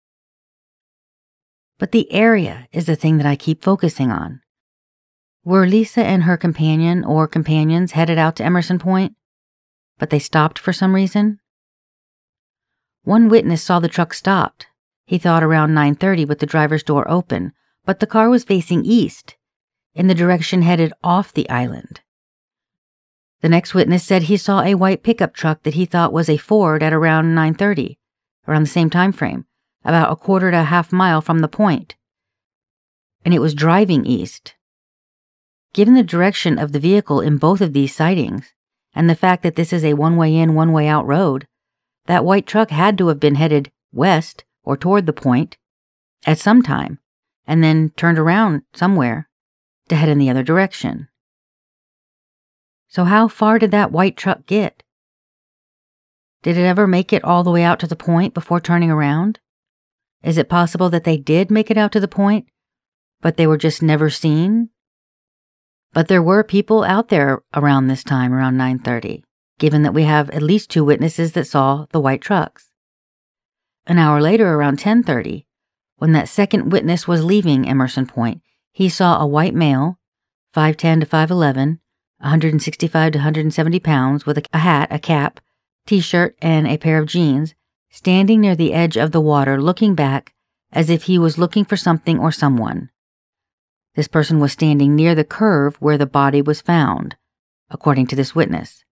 But 1.77 1.91
the 1.91 2.11
area 2.11 2.67
is 2.71 2.85
the 2.85 2.95
thing 2.95 3.17
that 3.17 3.25
I 3.25 3.35
keep 3.35 3.63
focusing 3.63 4.11
on. 4.11 4.41
Were 5.45 5.65
Lisa 5.65 6.03
and 6.03 6.23
her 6.23 6.35
companion 6.35 7.05
or 7.05 7.27
companions 7.27 7.93
headed 7.93 8.17
out 8.17 8.35
to 8.35 8.43
Emerson 8.43 8.77
Point, 8.77 9.15
but 9.97 10.09
they 10.09 10.19
stopped 10.19 10.59
for 10.59 10.73
some 10.73 10.93
reason? 10.93 11.39
One 13.03 13.29
witness 13.29 13.63
saw 13.63 13.79
the 13.79 13.87
truck 13.87 14.13
stopped. 14.13 14.67
He 15.05 15.17
thought 15.17 15.41
around 15.41 15.73
9:30 15.73 16.25
with 16.27 16.39
the 16.39 16.45
driver's 16.45 16.83
door 16.83 17.09
open, 17.09 17.53
but 17.85 17.99
the 17.99 18.05
car 18.05 18.29
was 18.29 18.43
facing 18.43 18.83
east, 18.83 19.37
in 19.95 20.07
the 20.07 20.13
direction 20.13 20.61
headed 20.61 20.91
off 21.03 21.33
the 21.33 21.49
island. 21.49 22.01
The 23.41 23.49
next 23.49 23.73
witness 23.73 24.03
said 24.03 24.23
he 24.23 24.35
saw 24.35 24.61
a 24.61 24.75
white 24.75 25.03
pickup 25.03 25.33
truck 25.33 25.63
that 25.63 25.75
he 25.75 25.85
thought 25.85 26.11
was 26.11 26.29
a 26.29 26.35
Ford 26.37 26.83
at 26.83 26.93
around 26.93 27.33
9:30, 27.33 27.97
around 28.45 28.63
the 28.63 28.67
same 28.67 28.89
time 28.89 29.13
frame, 29.13 29.45
about 29.85 30.11
a 30.11 30.17
quarter 30.17 30.51
to 30.51 30.59
a 30.59 30.63
half 30.63 30.91
mile 30.91 31.21
from 31.21 31.39
the 31.39 31.47
point. 31.47 31.95
And 33.23 33.33
it 33.33 33.39
was 33.39 33.53
driving 33.53 34.05
east. 34.05 34.55
Given 35.73 35.93
the 35.93 36.03
direction 36.03 36.57
of 36.57 36.71
the 36.71 36.79
vehicle 36.79 37.21
in 37.21 37.37
both 37.37 37.61
of 37.61 37.73
these 37.73 37.95
sightings, 37.95 38.53
and 38.93 39.09
the 39.09 39.15
fact 39.15 39.43
that 39.43 39.55
this 39.55 39.71
is 39.71 39.83
a 39.83 39.93
one-way 39.93 40.35
in, 40.35 40.55
one-way 40.55 40.87
out 40.87 41.05
road, 41.05 41.47
that 42.05 42.25
white 42.25 42.47
truck 42.47 42.71
had 42.71 42.97
to 42.97 43.07
have 43.07 43.19
been 43.19 43.35
headed 43.35 43.71
west 43.91 44.43
or 44.63 44.75
toward 44.75 45.05
the 45.05 45.13
point 45.13 45.57
at 46.25 46.39
some 46.39 46.61
time, 46.61 46.99
and 47.45 47.63
then 47.63 47.91
turned 47.95 48.17
around 48.17 48.63
somewhere 48.73 49.29
to 49.89 49.95
head 49.95 50.09
in 50.09 50.17
the 50.17 50.29
other 50.29 50.43
direction. 50.43 51.07
So, 52.87 53.03
how 53.03 53.27
far 53.27 53.59
did 53.59 53.71
that 53.71 53.91
white 53.91 54.17
truck 54.17 54.47
get? 54.47 54.81
Did 56.41 56.57
it 56.57 56.63
ever 56.63 56.87
make 56.87 57.13
it 57.13 57.23
all 57.23 57.43
the 57.43 57.51
way 57.51 57.63
out 57.63 57.79
to 57.81 57.87
the 57.87 57.95
point 57.95 58.33
before 58.33 58.59
turning 58.59 58.89
around? 58.89 59.39
Is 60.23 60.37
it 60.37 60.49
possible 60.49 60.89
that 60.89 61.03
they 61.03 61.17
did 61.17 61.51
make 61.51 61.69
it 61.69 61.77
out 61.77 61.91
to 61.91 61.99
the 61.99 62.07
point, 62.07 62.47
but 63.21 63.37
they 63.37 63.45
were 63.45 63.57
just 63.57 63.81
never 63.83 64.09
seen? 64.09 64.69
But 65.93 66.07
there 66.07 66.21
were 66.21 66.43
people 66.43 66.83
out 66.83 67.09
there 67.09 67.41
around 67.53 67.87
this 67.87 68.03
time, 68.03 68.33
around 68.33 68.57
9:30, 68.57 69.23
given 69.57 69.81
that 69.83 69.93
we 69.93 70.03
have 70.03 70.29
at 70.29 70.43
least 70.43 70.69
two 70.69 70.83
witnesses 70.83 71.31
that 71.33 71.47
saw 71.47 71.85
the 71.91 71.99
white 71.99 72.21
trucks. 72.21 72.71
An 73.87 73.97
hour 73.97 74.21
later, 74.21 74.53
around 74.53 74.77
10:30, 74.77 75.45
when 75.97 76.11
that 76.11 76.29
second 76.29 76.71
witness 76.71 77.07
was 77.07 77.25
leaving 77.25 77.67
Emerson 77.67 78.05
Point, 78.05 78.41
he 78.71 78.87
saw 78.87 79.19
a 79.19 79.27
white 79.27 79.55
male, 79.55 79.97
5'10 80.53 80.99
to 80.99 81.05
5'11, 81.05 81.79
165 82.19 83.11
to 83.13 83.17
170 83.17 83.79
pounds, 83.79 84.25
with 84.25 84.37
a 84.53 84.57
hat, 84.57 84.87
a 84.91 84.99
cap, 84.99 85.39
t 85.85 85.99
shirt, 85.99 86.37
and 86.41 86.67
a 86.67 86.77
pair 86.77 86.99
of 86.99 87.07
jeans, 87.07 87.55
standing 87.89 88.41
near 88.41 88.55
the 88.55 88.73
edge 88.73 88.95
of 88.95 89.11
the 89.11 89.21
water 89.21 89.61
looking 89.61 89.95
back 89.95 90.33
as 90.71 90.89
if 90.89 91.03
he 91.03 91.17
was 91.17 91.39
looking 91.39 91.65
for 91.65 91.75
something 91.75 92.19
or 92.19 92.31
someone. 92.31 92.89
This 93.99 94.07
person 94.07 94.39
was 94.39 94.53
standing 94.53 94.95
near 94.95 95.13
the 95.13 95.25
curve 95.25 95.75
where 95.81 95.97
the 95.97 96.05
body 96.05 96.41
was 96.41 96.61
found, 96.61 97.17
according 97.69 98.07
to 98.07 98.15
this 98.15 98.33
witness. 98.33 98.85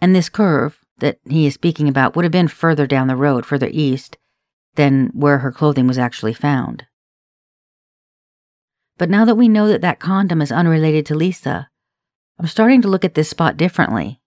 And 0.00 0.16
this 0.16 0.28
curve 0.28 0.80
that 0.98 1.20
he 1.28 1.46
is 1.46 1.54
speaking 1.54 1.88
about 1.88 2.16
would 2.16 2.24
have 2.24 2.32
been 2.32 2.48
further 2.48 2.88
down 2.88 3.06
the 3.06 3.14
road, 3.14 3.46
further 3.46 3.68
east, 3.70 4.18
than 4.74 5.12
where 5.14 5.38
her 5.38 5.52
clothing 5.52 5.86
was 5.86 5.96
actually 5.96 6.34
found. 6.34 6.86
But 8.98 9.10
now 9.10 9.24
that 9.24 9.36
we 9.36 9.48
know 9.48 9.68
that 9.68 9.80
that 9.82 10.00
condom 10.00 10.42
is 10.42 10.50
unrelated 10.50 11.06
to 11.06 11.14
Lisa, 11.14 11.68
I'm 12.36 12.48
starting 12.48 12.82
to 12.82 12.88
look 12.88 13.04
at 13.04 13.14
this 13.14 13.30
spot 13.30 13.56
differently 13.56 14.20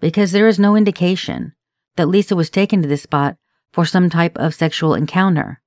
because 0.00 0.32
there 0.32 0.48
is 0.48 0.58
no 0.58 0.74
indication 0.74 1.54
that 1.94 2.08
Lisa 2.08 2.34
was 2.34 2.50
taken 2.50 2.82
to 2.82 2.88
this 2.88 3.04
spot 3.04 3.36
for 3.72 3.84
some 3.84 4.10
type 4.10 4.36
of 4.36 4.52
sexual 4.52 4.96
encounter, 4.96 5.62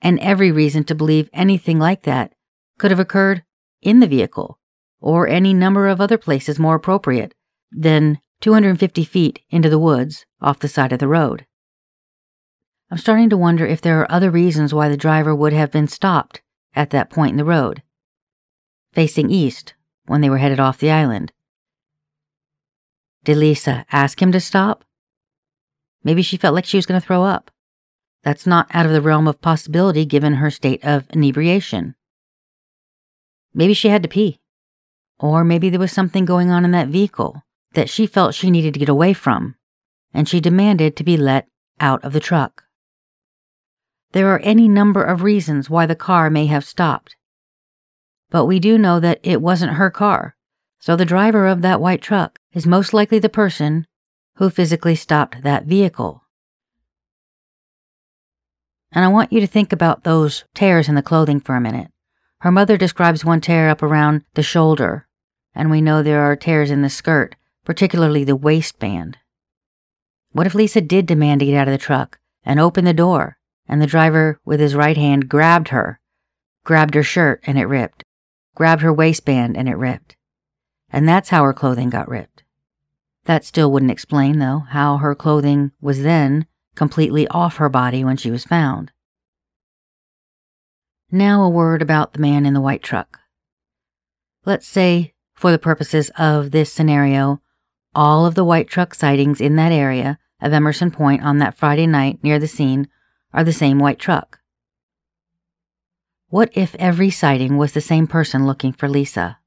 and 0.00 0.18
every 0.18 0.50
reason 0.50 0.82
to 0.82 0.96
believe 0.96 1.30
anything 1.32 1.78
like 1.78 2.02
that 2.02 2.32
could 2.78 2.90
have 2.90 3.00
occurred 3.00 3.44
in 3.80 4.00
the 4.00 4.06
vehicle 4.06 4.58
or 5.00 5.26
any 5.26 5.52
number 5.52 5.88
of 5.88 6.00
other 6.00 6.18
places 6.18 6.58
more 6.58 6.76
appropriate 6.76 7.34
than 7.70 8.20
250 8.40 9.04
feet 9.04 9.40
into 9.50 9.68
the 9.68 9.78
woods 9.78 10.26
off 10.40 10.58
the 10.58 10.68
side 10.68 10.92
of 10.92 10.98
the 10.98 11.08
road. 11.08 11.46
I'm 12.90 12.98
starting 12.98 13.30
to 13.30 13.36
wonder 13.36 13.66
if 13.66 13.80
there 13.80 14.00
are 14.00 14.12
other 14.12 14.30
reasons 14.30 14.74
why 14.74 14.88
the 14.88 14.96
driver 14.96 15.34
would 15.34 15.52
have 15.52 15.70
been 15.70 15.88
stopped 15.88 16.42
at 16.74 16.90
that 16.90 17.10
point 17.10 17.32
in 17.32 17.36
the 17.38 17.44
road, 17.44 17.82
facing 18.92 19.30
east 19.30 19.74
when 20.06 20.20
they 20.20 20.28
were 20.28 20.38
headed 20.38 20.60
off 20.60 20.78
the 20.78 20.90
island. 20.90 21.32
Did 23.24 23.38
Lisa 23.38 23.86
ask 23.92 24.20
him 24.20 24.32
to 24.32 24.40
stop? 24.40 24.84
Maybe 26.04 26.22
she 26.22 26.36
felt 26.36 26.54
like 26.54 26.64
she 26.64 26.76
was 26.76 26.86
going 26.86 27.00
to 27.00 27.06
throw 27.06 27.22
up. 27.22 27.50
That's 28.24 28.46
not 28.46 28.66
out 28.72 28.86
of 28.86 28.92
the 28.92 29.00
realm 29.00 29.26
of 29.26 29.40
possibility 29.40 30.04
given 30.04 30.34
her 30.34 30.50
state 30.50 30.84
of 30.84 31.06
inebriation. 31.10 31.94
Maybe 33.54 33.74
she 33.74 33.88
had 33.88 34.02
to 34.02 34.08
pee. 34.08 34.40
Or 35.18 35.44
maybe 35.44 35.70
there 35.70 35.80
was 35.80 35.92
something 35.92 36.24
going 36.24 36.50
on 36.50 36.64
in 36.64 36.70
that 36.72 36.88
vehicle 36.88 37.42
that 37.74 37.88
she 37.88 38.06
felt 38.06 38.34
she 38.34 38.50
needed 38.50 38.74
to 38.74 38.80
get 38.80 38.88
away 38.88 39.12
from, 39.12 39.54
and 40.12 40.28
she 40.28 40.40
demanded 40.40 40.96
to 40.96 41.04
be 41.04 41.16
let 41.16 41.48
out 41.80 42.02
of 42.04 42.12
the 42.12 42.20
truck. 42.20 42.64
There 44.12 44.28
are 44.28 44.40
any 44.40 44.68
number 44.68 45.02
of 45.02 45.22
reasons 45.22 45.70
why 45.70 45.86
the 45.86 45.94
car 45.94 46.28
may 46.28 46.46
have 46.46 46.64
stopped, 46.64 47.16
but 48.32 48.46
we 48.46 48.58
do 48.58 48.78
know 48.78 48.98
that 48.98 49.20
it 49.22 49.40
wasn't 49.40 49.74
her 49.74 49.90
car, 49.90 50.34
so 50.80 50.96
the 50.96 51.04
driver 51.04 51.46
of 51.46 51.62
that 51.62 51.80
white 51.80 52.02
truck 52.02 52.40
is 52.52 52.66
most 52.66 52.92
likely 52.92 53.18
the 53.18 53.28
person 53.28 53.86
who 54.36 54.50
physically 54.50 54.96
stopped 54.96 55.42
that 55.42 55.66
vehicle. 55.66 56.24
And 58.90 59.04
I 59.04 59.08
want 59.08 59.32
you 59.32 59.40
to 59.40 59.46
think 59.46 59.72
about 59.72 60.02
those 60.02 60.44
tears 60.54 60.88
in 60.88 60.94
the 60.94 61.02
clothing 61.02 61.40
for 61.40 61.54
a 61.54 61.60
minute. 61.60 61.91
Her 62.42 62.50
mother 62.50 62.76
describes 62.76 63.24
one 63.24 63.40
tear 63.40 63.68
up 63.68 63.84
around 63.84 64.24
the 64.34 64.42
shoulder, 64.42 65.06
and 65.54 65.70
we 65.70 65.80
know 65.80 66.02
there 66.02 66.22
are 66.22 66.34
tears 66.34 66.72
in 66.72 66.82
the 66.82 66.90
skirt, 66.90 67.36
particularly 67.64 68.24
the 68.24 68.34
waistband. 68.34 69.18
What 70.32 70.48
if 70.48 70.54
Lisa 70.56 70.80
did 70.80 71.06
demand 71.06 71.38
to 71.38 71.46
get 71.46 71.56
out 71.56 71.68
of 71.68 71.72
the 71.72 71.78
truck 71.78 72.18
and 72.44 72.58
open 72.58 72.84
the 72.84 72.92
door, 72.92 73.38
and 73.68 73.80
the 73.80 73.86
driver 73.86 74.40
with 74.44 74.58
his 74.58 74.74
right 74.74 74.96
hand 74.96 75.28
grabbed 75.28 75.68
her, 75.68 76.00
grabbed 76.64 76.96
her 76.96 77.04
shirt, 77.04 77.40
and 77.46 77.58
it 77.58 77.66
ripped? 77.66 78.02
grabbed 78.56 78.82
her 78.82 78.92
waistband, 78.92 79.56
and 79.56 79.68
it 79.68 79.76
ripped. 79.76 80.16
And 80.90 81.08
that's 81.08 81.28
how 81.28 81.44
her 81.44 81.54
clothing 81.54 81.90
got 81.90 82.08
ripped. 82.08 82.42
That 83.26 83.44
still 83.44 83.70
wouldn't 83.70 83.92
explain, 83.92 84.40
though, 84.40 84.64
how 84.70 84.96
her 84.96 85.14
clothing 85.14 85.70
was 85.80 86.02
then 86.02 86.46
completely 86.74 87.28
off 87.28 87.58
her 87.58 87.68
body 87.68 88.04
when 88.04 88.16
she 88.16 88.32
was 88.32 88.44
found. 88.44 88.90
Now, 91.14 91.42
a 91.42 91.50
word 91.50 91.82
about 91.82 92.14
the 92.14 92.20
man 92.20 92.46
in 92.46 92.54
the 92.54 92.60
white 92.62 92.82
truck. 92.82 93.20
Let's 94.46 94.66
say, 94.66 95.12
for 95.34 95.52
the 95.52 95.58
purposes 95.58 96.10
of 96.16 96.52
this 96.52 96.72
scenario, 96.72 97.42
all 97.94 98.24
of 98.24 98.34
the 98.34 98.44
white 98.44 98.66
truck 98.66 98.94
sightings 98.94 99.38
in 99.38 99.56
that 99.56 99.72
area 99.72 100.18
of 100.40 100.54
Emerson 100.54 100.90
Point 100.90 101.22
on 101.22 101.36
that 101.36 101.54
Friday 101.54 101.86
night 101.86 102.20
near 102.22 102.38
the 102.38 102.48
scene 102.48 102.88
are 103.34 103.44
the 103.44 103.52
same 103.52 103.78
white 103.78 103.98
truck. 103.98 104.38
What 106.30 106.48
if 106.54 106.74
every 106.76 107.10
sighting 107.10 107.58
was 107.58 107.72
the 107.72 107.82
same 107.82 108.06
person 108.06 108.46
looking 108.46 108.72
for 108.72 108.88
Lisa? 108.88 109.38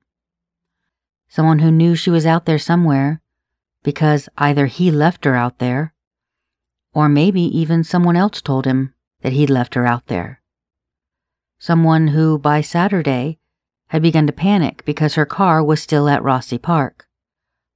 Someone 1.27 1.59
who 1.59 1.71
knew 1.71 1.95
she 1.95 2.11
was 2.11 2.27
out 2.27 2.45
there 2.45 2.59
somewhere 2.59 3.23
because 3.81 4.29
either 4.37 4.67
he 4.67 4.91
left 4.91 5.25
her 5.25 5.35
out 5.35 5.57
there, 5.57 5.95
or 6.93 7.09
maybe 7.09 7.41
even 7.41 7.83
someone 7.83 8.15
else 8.15 8.39
told 8.39 8.65
him 8.65 8.93
that 9.23 9.33
he'd 9.33 9.49
left 9.49 9.73
her 9.73 9.87
out 9.87 10.05
there 10.05 10.43
someone 11.57 12.09
who, 12.09 12.37
by 12.37 12.61
Saturday, 12.61 13.39
had 13.87 14.01
begun 14.01 14.27
to 14.27 14.33
panic 14.33 14.83
because 14.85 15.15
her 15.15 15.25
car 15.25 15.63
was 15.63 15.81
still 15.81 16.09
at 16.09 16.23
Rossi 16.23 16.57
Park, 16.57 17.07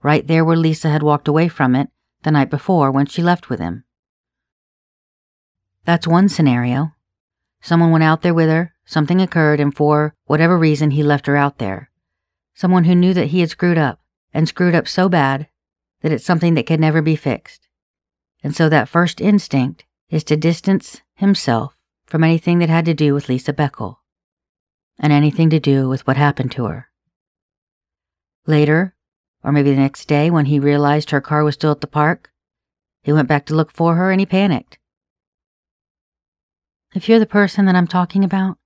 right 0.02 0.26
there 0.28 0.44
where 0.44 0.58
Lisa 0.58 0.90
had 0.90 1.04
walked 1.04 1.28
away 1.28 1.48
from 1.48 1.76
it 1.76 1.90
the 2.24 2.32
night 2.32 2.50
before 2.50 2.92
when 2.92 3.06
she 3.06 3.22
left 3.22 3.50
with 3.50 3.60
him. 3.60 3.84
That's 5.86 6.08
one 6.08 6.30
scenario. 6.30 6.94
Someone 7.62 7.92
went 7.92 8.04
out 8.04 8.22
there 8.22 8.34
with 8.34 8.50
her, 8.50 8.74
something 8.86 9.22
occurred, 9.22 9.60
and 9.60 9.76
for 9.76 10.16
whatever 10.26 10.58
reason, 10.58 10.92
he 10.92 11.04
left 11.04 11.28
her 11.28 11.36
out 11.36 11.58
there. 11.58 11.90
Someone 12.54 12.86
who 12.86 12.96
knew 12.96 13.14
that 13.14 13.28
he 13.28 13.40
had 13.40 13.50
screwed 13.50 13.78
up, 13.78 14.02
and 14.34 14.48
screwed 14.48 14.76
up 14.76 14.88
so 14.88 15.10
bad 15.10 15.48
that 16.02 16.12
it's 16.12 16.26
something 16.26 16.54
that 16.54 16.68
could 16.68 16.80
never 16.80 17.02
be 17.02 17.16
fixed. 17.16 17.68
And 18.44 18.56
so 18.56 18.70
that 18.70 18.90
first 18.90 19.20
instinct 19.20 19.86
is 20.10 20.24
to 20.26 20.38
distance 20.38 21.02
himself 21.16 21.76
from 22.10 22.24
anything 22.24 22.58
that 22.60 22.70
had 22.70 22.86
to 22.86 22.94
do 22.96 23.14
with 23.14 23.30
Lisa 23.30 23.54
Boeckel 23.54 23.98
and 24.98 25.14
anything 25.14 25.50
to 25.52 25.60
do 25.60 25.88
with 25.88 26.06
what 26.08 26.18
happened 26.18 26.52
to 26.54 26.66
her. 26.66 26.90
Later, 28.48 28.96
or 29.44 29.52
maybe 29.52 29.70
the 29.70 29.78
next 29.78 30.08
day 30.08 30.32
when 30.32 30.48
he 30.48 30.60
realized 30.60 31.12
her 31.12 31.22
car 31.22 31.44
was 31.44 31.54
still 31.54 31.72
at 31.72 31.82
the 31.82 31.88
park, 31.88 32.32
he 33.04 33.14
went 33.14 33.28
back 33.28 33.46
to 33.46 33.56
look 33.56 33.72
for 33.72 33.96
her 33.96 34.12
and 34.12 34.20
he 34.20 34.26
panicked. 34.26 34.80
If 36.96 37.08
you're 37.08 37.20
the 37.20 37.28
person 37.28 37.66
that 37.66 37.76
I'm 37.76 37.88
talking 37.88 38.24
about, 38.24 38.58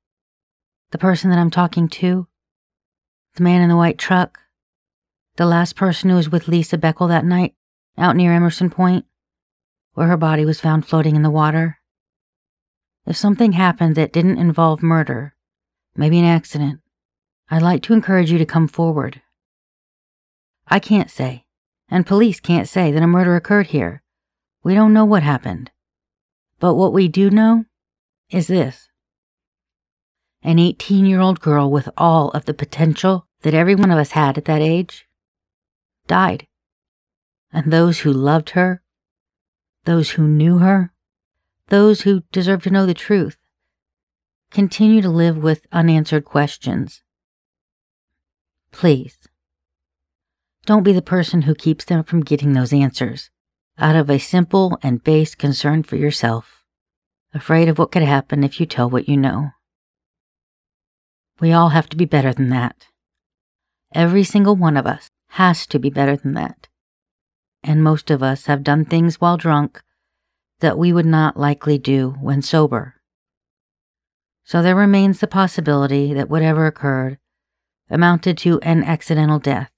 the 0.91 0.97
person 0.97 1.29
that 1.29 1.37
I'm 1.37 1.51
talking 1.51 1.89
to, 1.89 2.27
the 3.35 3.43
man 3.43 3.61
in 3.61 3.67
the 3.67 3.75
white 3.75 3.97
truck, 3.97 4.39
the 5.35 5.45
last 5.45 5.75
person 5.75 6.09
who 6.09 6.15
was 6.15 6.29
with 6.29 6.47
Lisa 6.47 6.77
Boeckel 6.77 7.09
that 7.09 7.25
night 7.25 7.55
out 7.97 8.15
near 8.15 8.31
Emerson 8.33 8.69
Point, 8.69 9.05
where 9.95 10.07
her 10.07 10.17
body 10.17 10.45
was 10.45 10.61
found 10.61 10.85
floating 10.85 11.17
in 11.17 11.23
the 11.23 11.29
water, 11.29 11.79
if 13.05 13.17
something 13.17 13.53
happened 13.53 13.95
that 13.95 14.13
didn't 14.13 14.37
involve 14.37 14.81
murder, 14.81 15.35
maybe 15.95 16.19
an 16.19 16.25
accident, 16.25 16.79
I'd 17.49 17.61
like 17.61 17.83
to 17.83 17.93
encourage 17.93 18.31
you 18.31 18.37
to 18.37 18.45
come 18.45 18.67
forward. 18.67 19.21
I 20.67 20.79
can't 20.79 21.11
say, 21.11 21.45
and 21.89 22.07
police 22.07 22.39
can't 22.39 22.67
say 22.67 22.91
that 22.91 23.03
a 23.03 23.07
murder 23.07 23.35
occurred 23.35 23.67
here. 23.67 24.01
We 24.63 24.73
don't 24.73 24.93
know 24.93 25.05
what 25.05 25.23
happened. 25.23 25.71
But 26.59 26.75
what 26.75 26.93
we 26.93 27.09
do 27.09 27.29
know 27.29 27.65
is 28.29 28.47
this 28.47 28.87
an 30.41 30.59
18 30.59 31.05
year 31.05 31.19
old 31.19 31.41
girl 31.41 31.69
with 31.69 31.89
all 31.97 32.29
of 32.31 32.45
the 32.45 32.53
potential 32.53 33.27
that 33.41 33.53
every 33.53 33.75
one 33.75 33.91
of 33.91 33.97
us 33.97 34.11
had 34.11 34.37
at 34.37 34.45
that 34.45 34.61
age 34.61 35.05
died. 36.07 36.47
And 37.51 37.71
those 37.71 37.99
who 37.99 38.11
loved 38.11 38.51
her, 38.51 38.81
those 39.83 40.11
who 40.11 40.25
knew 40.25 40.59
her, 40.59 40.92
those 41.67 42.01
who 42.01 42.23
deserve 42.31 42.63
to 42.63 42.69
know 42.69 42.85
the 42.85 42.93
truth 42.93 43.37
continue 44.51 45.01
to 45.01 45.09
live 45.09 45.37
with 45.37 45.65
unanswered 45.71 46.23
questions. 46.23 47.01
Please, 48.71 49.17
don't 50.65 50.83
be 50.83 50.93
the 50.93 51.01
person 51.01 51.43
who 51.43 51.55
keeps 51.55 51.85
them 51.85 52.03
from 52.03 52.21
getting 52.21 52.53
those 52.53 52.71
answers 52.71 53.29
out 53.77 53.95
of 53.95 54.09
a 54.09 54.19
simple 54.19 54.77
and 54.83 55.03
base 55.03 55.33
concern 55.33 55.81
for 55.81 55.95
yourself, 55.95 56.63
afraid 57.33 57.67
of 57.67 57.79
what 57.79 57.91
could 57.91 58.03
happen 58.03 58.43
if 58.43 58.59
you 58.59 58.65
tell 58.65 58.89
what 58.89 59.09
you 59.09 59.17
know. 59.17 59.49
We 61.39 61.51
all 61.51 61.69
have 61.69 61.89
to 61.89 61.97
be 61.97 62.05
better 62.05 62.33
than 62.33 62.49
that. 62.49 62.85
Every 63.93 64.23
single 64.23 64.55
one 64.55 64.77
of 64.77 64.85
us 64.85 65.09
has 65.29 65.65
to 65.67 65.79
be 65.79 65.89
better 65.89 66.15
than 66.15 66.33
that. 66.33 66.67
And 67.63 67.83
most 67.83 68.11
of 68.11 68.21
us 68.21 68.45
have 68.45 68.63
done 68.63 68.85
things 68.85 69.19
while 69.19 69.37
drunk 69.37 69.81
that 70.63 70.77
we 70.77 70.93
would 70.93 71.05
not 71.05 71.35
likely 71.35 71.77
do 71.77 72.15
when 72.21 72.41
sober. 72.41 72.95
So 74.45 74.61
there 74.61 74.77
remains 74.77 75.19
the 75.19 75.27
possibility 75.27 76.13
that 76.13 76.29
whatever 76.29 76.65
occurred 76.67 77.17
amounted 77.89 78.37
to 78.39 78.61
an 78.61 78.81
accidental 78.81 79.39
death. 79.39 79.69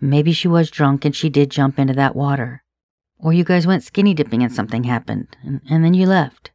Maybe 0.00 0.32
she 0.32 0.46
was 0.46 0.70
drunk 0.70 1.04
and 1.04 1.14
she 1.14 1.28
did 1.28 1.50
jump 1.50 1.76
into 1.76 1.92
that 1.94 2.14
water. 2.14 2.62
Or 3.18 3.32
you 3.32 3.42
guys 3.42 3.66
went 3.66 3.82
skinny 3.82 4.14
dipping 4.14 4.44
and 4.44 4.52
something 4.52 4.84
happened, 4.84 5.36
and, 5.42 5.60
and 5.68 5.84
then 5.84 5.94
you 5.94 6.06
left. 6.06 6.52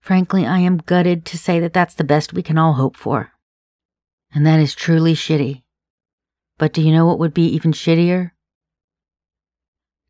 Frankly, 0.00 0.44
I 0.44 0.58
am 0.58 0.78
gutted 0.78 1.24
to 1.26 1.38
say 1.38 1.60
that 1.60 1.72
that's 1.72 1.94
the 1.94 2.02
best 2.02 2.32
we 2.32 2.42
can 2.42 2.58
all 2.58 2.72
hope 2.72 2.96
for. 2.96 3.30
And 4.34 4.44
that 4.44 4.58
is 4.58 4.74
truly 4.74 5.14
shitty. 5.14 5.62
But 6.58 6.72
do 6.72 6.82
you 6.82 6.90
know 6.90 7.06
what 7.06 7.20
would 7.20 7.34
be 7.34 7.46
even 7.46 7.70
shittier? 7.70 8.32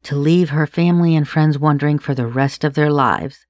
To 0.05 0.17
leave 0.17 0.51
her 0.51 0.67
family 0.67 1.15
and 1.15 1.29
friends 1.29 1.59
wondering 1.59 1.99
for 1.99 2.15
the 2.15 2.27
rest 2.27 2.65
of 2.65 2.75
their 2.75 2.91
lives 2.91 3.47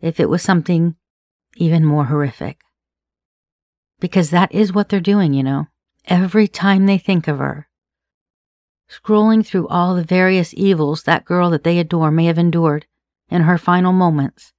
if 0.00 0.20
it 0.20 0.28
was 0.28 0.42
something 0.42 0.96
even 1.56 1.84
more 1.84 2.04
horrific. 2.04 2.60
Because 4.00 4.30
that 4.30 4.52
is 4.52 4.72
what 4.72 4.88
they're 4.88 5.00
doing, 5.00 5.34
you 5.34 5.42
know, 5.42 5.66
every 6.06 6.46
time 6.46 6.86
they 6.86 6.98
think 6.98 7.26
of 7.26 7.38
her. 7.38 7.68
Scrolling 8.88 9.44
through 9.44 9.68
all 9.68 9.94
the 9.94 10.04
various 10.04 10.54
evils 10.54 11.02
that 11.02 11.24
girl 11.24 11.50
that 11.50 11.64
they 11.64 11.78
adore 11.78 12.10
may 12.10 12.26
have 12.26 12.38
endured 12.38 12.86
in 13.28 13.42
her 13.42 13.58
final 13.58 13.92
moments. 13.92 14.52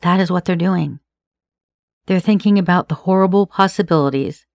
That 0.00 0.20
is 0.20 0.30
what 0.30 0.44
they're 0.44 0.56
doing. 0.56 1.00
They're 2.06 2.18
thinking 2.18 2.58
about 2.58 2.88
the 2.88 2.96
horrible 2.96 3.46
possibilities, 3.46 4.46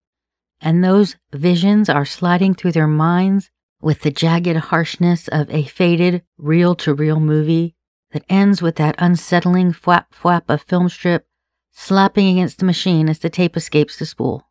and 0.60 0.84
those 0.84 1.16
visions 1.32 1.90
are 1.90 2.06
sliding 2.06 2.54
through 2.54 2.74
their 2.74 2.88
minds 2.88 3.52
with 3.82 4.02
the 4.02 4.12
jagged 4.12 4.58
harshness 4.58 5.28
of 5.28 5.50
a 5.50 5.64
faded 5.64 6.24
reel 6.38 6.76
to 6.76 6.94
reel 6.94 7.20
movie 7.20 7.76
that 8.12 8.26
ends 8.30 8.62
with 8.62 8.76
that 8.78 8.96
unsettling 8.98 9.72
flap 9.72 10.14
flap 10.14 10.50
of 10.50 10.62
film 10.64 10.90
strip 10.90 11.28
slapping 11.72 12.28
against 12.28 12.58
the 12.58 12.66
machine 12.66 13.08
as 13.08 13.20
the 13.20 13.30
tape 13.30 13.56
escapes 13.56 14.00
the 14.00 14.06
spool. 14.06 14.48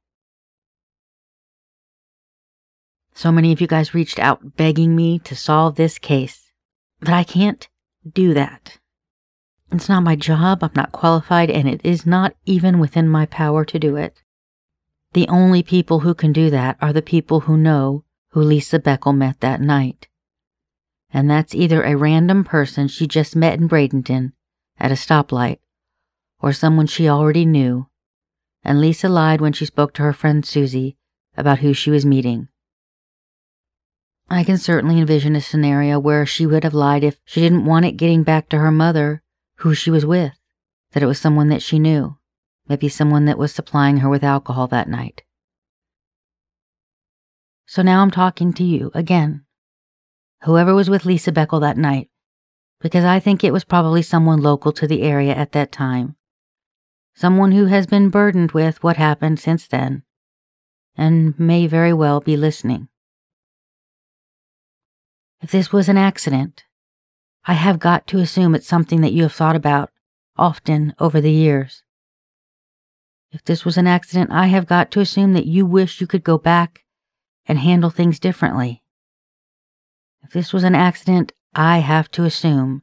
So 3.14 3.32
many 3.32 3.50
of 3.50 3.60
you 3.60 3.66
guys 3.66 3.94
reached 3.94 4.18
out 4.18 4.56
begging 4.56 4.94
me 4.94 5.18
to 5.20 5.34
solve 5.34 5.74
this 5.74 5.98
case, 5.98 6.52
but 7.00 7.14
I 7.14 7.24
can't 7.24 7.66
do 8.08 8.34
that. 8.34 8.78
It's 9.72 9.88
not 9.88 10.04
my 10.04 10.14
job, 10.14 10.62
I'm 10.62 10.70
not 10.76 10.92
qualified, 10.92 11.50
and 11.50 11.68
it 11.68 11.80
is 11.82 12.06
not 12.06 12.36
even 12.44 12.78
within 12.78 13.08
my 13.08 13.26
power 13.26 13.64
to 13.64 13.78
do 13.78 13.96
it. 13.96 14.22
The 15.12 15.26
only 15.28 15.62
people 15.62 16.00
who 16.00 16.14
can 16.14 16.32
do 16.32 16.50
that 16.50 16.76
are 16.80 16.92
the 16.92 17.02
people 17.02 17.40
who 17.40 17.56
know 17.56 18.04
who 18.36 18.42
Lisa 18.42 18.78
Boeckel 18.78 19.16
met 19.16 19.40
that 19.40 19.62
night. 19.62 20.08
And 21.10 21.30
that's 21.30 21.54
either 21.54 21.82
a 21.82 21.96
random 21.96 22.44
person 22.44 22.86
she 22.86 23.06
just 23.06 23.34
met 23.34 23.58
in 23.58 23.66
Bradenton 23.66 24.32
at 24.78 24.90
a 24.90 24.94
stoplight, 24.94 25.56
or 26.38 26.52
someone 26.52 26.86
she 26.86 27.08
already 27.08 27.46
knew, 27.46 27.88
and 28.62 28.78
Lisa 28.78 29.08
lied 29.08 29.40
when 29.40 29.54
she 29.54 29.64
spoke 29.64 29.94
to 29.94 30.02
her 30.02 30.12
friend 30.12 30.44
Susie 30.44 30.98
about 31.34 31.60
who 31.60 31.72
she 31.72 31.90
was 31.90 32.04
meeting. 32.04 32.48
I 34.28 34.44
can 34.44 34.58
certainly 34.58 35.00
envision 35.00 35.34
a 35.34 35.40
scenario 35.40 35.98
where 35.98 36.26
she 36.26 36.44
would 36.44 36.62
have 36.62 36.74
lied 36.74 37.04
if 37.04 37.18
she 37.24 37.40
didn't 37.40 37.64
want 37.64 37.86
it 37.86 37.92
getting 37.92 38.22
back 38.22 38.50
to 38.50 38.58
her 38.58 38.70
mother 38.70 39.22
who 39.60 39.74
she 39.74 39.90
was 39.90 40.04
with, 40.04 40.34
that 40.92 41.02
it 41.02 41.06
was 41.06 41.18
someone 41.18 41.48
that 41.48 41.62
she 41.62 41.78
knew, 41.78 42.18
maybe 42.68 42.90
someone 42.90 43.24
that 43.24 43.38
was 43.38 43.54
supplying 43.54 43.96
her 44.00 44.10
with 44.10 44.22
alcohol 44.22 44.66
that 44.66 44.90
night. 44.90 45.22
So 47.66 47.82
now 47.82 48.00
I'm 48.00 48.12
talking 48.12 48.52
to 48.54 48.64
you 48.64 48.92
again. 48.94 49.44
Whoever 50.44 50.72
was 50.72 50.88
with 50.88 51.04
Lisa 51.04 51.32
Boeckel 51.32 51.60
that 51.60 51.76
night, 51.76 52.08
because 52.80 53.04
I 53.04 53.18
think 53.18 53.42
it 53.42 53.52
was 53.52 53.64
probably 53.64 54.02
someone 54.02 54.40
local 54.40 54.72
to 54.72 54.86
the 54.86 55.02
area 55.02 55.34
at 55.34 55.50
that 55.52 55.72
time. 55.72 56.14
Someone 57.14 57.50
who 57.52 57.66
has 57.66 57.86
been 57.86 58.08
burdened 58.08 58.52
with 58.52 58.82
what 58.84 58.96
happened 58.96 59.40
since 59.40 59.66
then, 59.66 60.04
and 60.96 61.38
may 61.40 61.66
very 61.66 61.92
well 61.92 62.20
be 62.20 62.36
listening. 62.36 62.88
If 65.40 65.50
this 65.50 65.72
was 65.72 65.88
an 65.88 65.98
accident, 65.98 66.64
I 67.46 67.54
have 67.54 67.80
got 67.80 68.06
to 68.08 68.18
assume 68.18 68.54
it's 68.54 68.66
something 68.66 69.00
that 69.00 69.12
you 69.12 69.24
have 69.24 69.32
thought 69.32 69.56
about 69.56 69.90
often 70.36 70.94
over 71.00 71.20
the 71.20 71.32
years. 71.32 71.82
If 73.32 73.42
this 73.42 73.64
was 73.64 73.76
an 73.76 73.88
accident, 73.88 74.30
I 74.30 74.46
have 74.46 74.66
got 74.66 74.90
to 74.92 75.00
assume 75.00 75.32
that 75.32 75.46
you 75.46 75.66
wish 75.66 76.00
you 76.00 76.06
could 76.06 76.22
go 76.22 76.38
back 76.38 76.84
and 77.46 77.58
handle 77.58 77.90
things 77.90 78.18
differently. 78.18 78.82
If 80.22 80.30
this 80.32 80.52
was 80.52 80.64
an 80.64 80.74
accident, 80.74 81.32
I 81.54 81.78
have 81.78 82.10
to 82.12 82.24
assume 82.24 82.82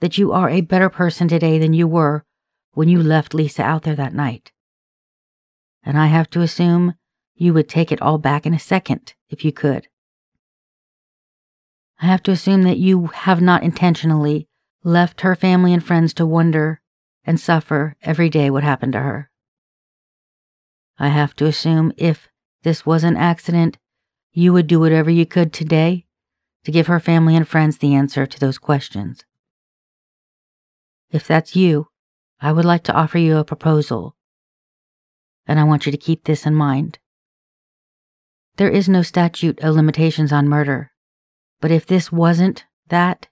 that 0.00 0.18
you 0.18 0.32
are 0.32 0.50
a 0.50 0.60
better 0.60 0.90
person 0.90 1.28
today 1.28 1.58
than 1.58 1.72
you 1.72 1.88
were 1.88 2.24
when 2.72 2.88
you 2.88 3.02
left 3.02 3.34
Lisa 3.34 3.62
out 3.62 3.82
there 3.82 3.96
that 3.96 4.14
night. 4.14 4.52
And 5.82 5.98
I 5.98 6.06
have 6.06 6.28
to 6.30 6.40
assume 6.40 6.94
you 7.34 7.54
would 7.54 7.68
take 7.68 7.90
it 7.90 8.02
all 8.02 8.18
back 8.18 8.46
in 8.46 8.54
a 8.54 8.58
second 8.58 9.14
if 9.28 9.44
you 9.44 9.52
could. 9.52 9.88
I 12.00 12.06
have 12.06 12.22
to 12.24 12.32
assume 12.32 12.62
that 12.62 12.78
you 12.78 13.06
have 13.06 13.40
not 13.40 13.62
intentionally 13.62 14.48
left 14.82 15.22
her 15.22 15.34
family 15.34 15.72
and 15.72 15.82
friends 15.82 16.12
to 16.14 16.26
wonder 16.26 16.80
and 17.24 17.40
suffer 17.40 17.96
every 18.02 18.28
day 18.28 18.50
what 18.50 18.62
happened 18.62 18.92
to 18.92 19.00
her. 19.00 19.30
I 20.98 21.08
have 21.08 21.34
to 21.36 21.46
assume 21.46 21.92
if 21.96 22.28
this 22.62 22.84
was 22.84 23.04
an 23.04 23.16
accident, 23.16 23.78
you 24.36 24.52
would 24.52 24.66
do 24.66 24.80
whatever 24.80 25.10
you 25.10 25.24
could 25.24 25.52
today 25.52 26.04
to 26.64 26.72
give 26.72 26.88
her 26.88 26.98
family 26.98 27.36
and 27.36 27.46
friends 27.46 27.78
the 27.78 27.94
answer 27.94 28.26
to 28.26 28.40
those 28.40 28.58
questions. 28.58 29.24
If 31.10 31.26
that's 31.26 31.54
you, 31.54 31.88
I 32.40 32.50
would 32.50 32.64
like 32.64 32.82
to 32.84 32.92
offer 32.92 33.18
you 33.18 33.36
a 33.36 33.44
proposal, 33.44 34.16
and 35.46 35.60
I 35.60 35.64
want 35.64 35.86
you 35.86 35.92
to 35.92 35.98
keep 35.98 36.24
this 36.24 36.44
in 36.44 36.54
mind. 36.54 36.98
There 38.56 38.68
is 38.68 38.88
no 38.88 39.02
statute 39.02 39.60
of 39.60 39.76
limitations 39.76 40.32
on 40.32 40.48
murder, 40.48 40.90
but 41.60 41.70
if 41.70 41.86
this 41.86 42.10
wasn't 42.10 42.64
that, 42.88 43.28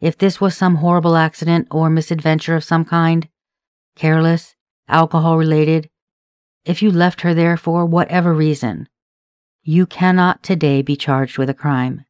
if 0.00 0.16
this 0.16 0.40
was 0.40 0.56
some 0.56 0.76
horrible 0.76 1.16
accident 1.16 1.68
or 1.70 1.90
misadventure 1.90 2.56
of 2.56 2.64
some 2.64 2.86
kind, 2.86 3.28
careless, 3.94 4.54
alcohol 4.88 5.36
related, 5.36 5.90
if 6.64 6.82
you 6.82 6.90
left 6.90 7.20
her 7.20 7.34
there 7.34 7.58
for 7.58 7.84
whatever 7.84 8.32
reason, 8.32 8.88
you 9.66 9.86
cannot 9.86 10.42
today 10.42 10.82
be 10.82 10.94
charged 10.94 11.38
with 11.38 11.48
a 11.48 11.54
crime. 11.54 12.04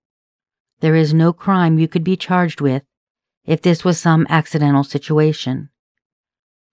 There 0.81 0.97
is 0.97 1.14
no 1.14 1.33
crime 1.33 1.79
you 1.79 1.87
could 1.87 2.03
be 2.03 2.17
charged 2.17 2.61
with 2.61 2.83
if 3.45 3.62
this 3.62 3.85
was 3.85 4.01
some 4.01 4.27
accidental 4.29 4.83
situation. 4.83 5.71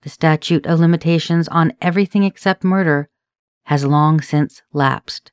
The 0.01 0.09
statute 0.09 0.65
of 0.65 0.79
limitations 0.79 1.47
on 1.49 1.73
everything 1.81 2.23
except 2.23 2.63
murder 2.63 3.09
has 3.65 3.85
long 3.85 4.21
since 4.21 4.63
lapsed. 4.73 5.31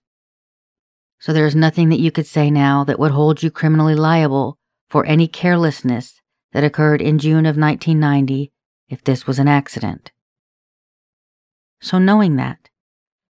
So 1.18 1.32
there 1.32 1.46
is 1.46 1.56
nothing 1.56 1.88
that 1.88 1.98
you 1.98 2.12
could 2.12 2.26
say 2.26 2.50
now 2.50 2.84
that 2.84 2.98
would 2.98 3.12
hold 3.12 3.42
you 3.42 3.50
criminally 3.50 3.94
liable 3.94 4.58
for 4.90 5.06
any 5.06 5.26
carelessness 5.26 6.20
that 6.52 6.62
occurred 6.62 7.00
in 7.00 7.18
June 7.18 7.46
of 7.46 7.56
1990 7.56 8.52
if 8.90 9.02
this 9.02 9.26
was 9.26 9.38
an 9.38 9.48
accident. 9.48 10.12
So, 11.80 11.98
knowing 11.98 12.36
that, 12.36 12.67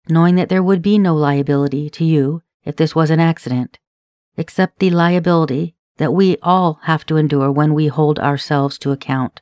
knowing 0.09 0.35
that 0.35 0.49
there 0.49 0.63
would 0.63 0.81
be 0.81 0.97
no 0.97 1.15
liability 1.15 1.89
to 1.89 2.05
you 2.05 2.41
if 2.63 2.75
this 2.75 2.95
was 2.95 3.09
an 3.09 3.19
accident, 3.19 3.79
except 4.37 4.79
the 4.79 4.89
liability 4.89 5.75
that 5.97 6.13
we 6.13 6.37
all 6.41 6.79
have 6.83 7.05
to 7.05 7.17
endure 7.17 7.51
when 7.51 7.73
we 7.73 7.87
hold 7.87 8.19
ourselves 8.19 8.77
to 8.77 8.91
account 8.91 9.41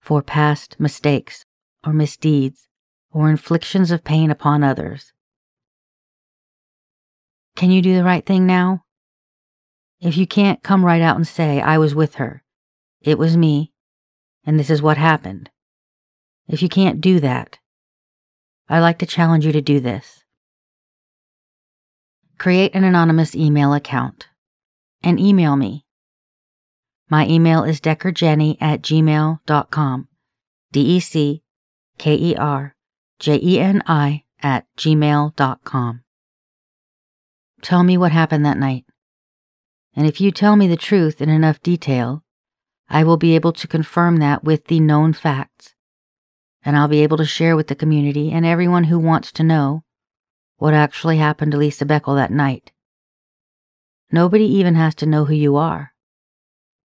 for 0.00 0.22
past 0.22 0.76
mistakes 0.78 1.44
or 1.86 1.92
misdeeds 1.92 2.68
or 3.12 3.30
inflictions 3.30 3.90
of 3.90 4.04
pain 4.04 4.30
upon 4.30 4.64
others. 4.64 5.12
Can 7.54 7.70
you 7.70 7.82
do 7.82 7.94
the 7.94 8.04
right 8.04 8.24
thing 8.24 8.46
now? 8.46 8.84
If 10.00 10.16
you 10.16 10.26
can't 10.26 10.62
come 10.62 10.84
right 10.84 11.02
out 11.02 11.16
and 11.16 11.26
say, 11.26 11.60
I 11.60 11.78
was 11.78 11.94
with 11.94 12.16
her, 12.16 12.42
it 13.00 13.18
was 13.18 13.36
me, 13.36 13.72
and 14.44 14.58
this 14.58 14.70
is 14.70 14.82
what 14.82 14.96
happened. 14.96 15.50
If 16.48 16.62
you 16.62 16.68
can't 16.68 17.00
do 17.00 17.20
that, 17.20 17.58
I'd 18.72 18.80
like 18.80 18.96
to 19.00 19.06
challenge 19.06 19.44
you 19.44 19.52
to 19.52 19.60
do 19.60 19.80
this. 19.80 20.24
Create 22.38 22.74
an 22.74 22.84
anonymous 22.84 23.34
email 23.34 23.74
account 23.74 24.28
and 25.02 25.20
email 25.20 25.56
me. 25.56 25.84
My 27.10 27.26
email 27.26 27.64
is 27.64 27.82
deckerjenny 27.82 28.56
at 28.62 28.80
gmail.com. 28.80 30.08
D 30.72 30.80
E 30.80 31.00
C 31.00 31.42
K 31.98 32.14
E 32.14 32.34
R 32.34 32.74
J 33.18 33.38
E 33.42 33.60
N 33.60 33.82
I 33.86 34.24
at 34.42 34.64
gmail.com. 34.78 36.00
Tell 37.60 37.84
me 37.84 37.98
what 37.98 38.12
happened 38.12 38.46
that 38.46 38.56
night. 38.56 38.86
And 39.94 40.06
if 40.06 40.18
you 40.18 40.30
tell 40.30 40.56
me 40.56 40.66
the 40.66 40.78
truth 40.78 41.20
in 41.20 41.28
enough 41.28 41.60
detail, 41.60 42.24
I 42.88 43.04
will 43.04 43.18
be 43.18 43.34
able 43.34 43.52
to 43.52 43.68
confirm 43.68 44.16
that 44.16 44.44
with 44.44 44.68
the 44.68 44.80
known 44.80 45.12
facts. 45.12 45.74
And 46.64 46.76
I'll 46.76 46.88
be 46.88 47.02
able 47.02 47.16
to 47.16 47.24
share 47.24 47.56
with 47.56 47.66
the 47.66 47.74
community 47.74 48.30
and 48.30 48.46
everyone 48.46 48.84
who 48.84 48.98
wants 48.98 49.32
to 49.32 49.42
know 49.42 49.84
what 50.56 50.74
actually 50.74 51.18
happened 51.18 51.52
to 51.52 51.58
Lisa 51.58 51.84
Boeckel 51.84 52.16
that 52.16 52.30
night. 52.30 52.72
Nobody 54.10 54.44
even 54.44 54.74
has 54.74 54.94
to 54.96 55.06
know 55.06 55.24
who 55.24 55.34
you 55.34 55.56
are. 55.56 55.92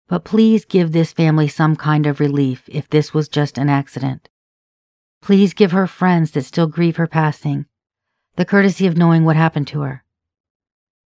But 0.08 0.24
please 0.24 0.64
give 0.64 0.92
this 0.92 1.12
family 1.12 1.48
some 1.48 1.76
kind 1.76 2.06
of 2.06 2.20
relief 2.20 2.62
if 2.68 2.88
this 2.88 3.12
was 3.12 3.28
just 3.28 3.58
an 3.58 3.68
accident. 3.68 4.28
Please 5.20 5.52
give 5.52 5.72
her 5.72 5.86
friends 5.86 6.30
that 6.30 6.44
still 6.44 6.68
grieve 6.68 6.96
her 6.96 7.06
passing 7.06 7.66
the 8.36 8.44
courtesy 8.44 8.86
of 8.86 8.98
knowing 8.98 9.24
what 9.24 9.34
happened 9.36 9.66
to 9.66 9.80
her. 9.80 10.04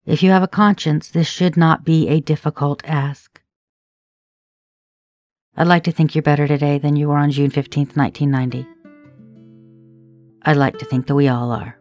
If 0.07 0.23
you 0.23 0.31
have 0.31 0.43
a 0.43 0.49
conscience, 0.49 1.09
this 1.09 1.29
should 1.29 1.57
not 1.57 1.85
be 1.85 2.09
a 2.09 2.21
difficult 2.21 2.83
ask. 2.87 3.43
I'd 5.57 5.67
like 5.67 5.85
to 5.85 5.93
think 5.93 6.15
you're 6.15 6.23
better 6.23 6.47
today 6.47 6.79
than 6.79 6.97
you 6.97 7.09
were 7.09 7.19
on 7.19 7.31
June 7.31 7.51
15th, 7.51 7.97
1990. 7.97 8.67
I'd 10.43 10.57
like 10.57 10.79
to 10.79 10.85
think 10.85 11.07
that 11.07 11.15
we 11.15 11.29
all 11.29 11.51
are. 11.51 11.77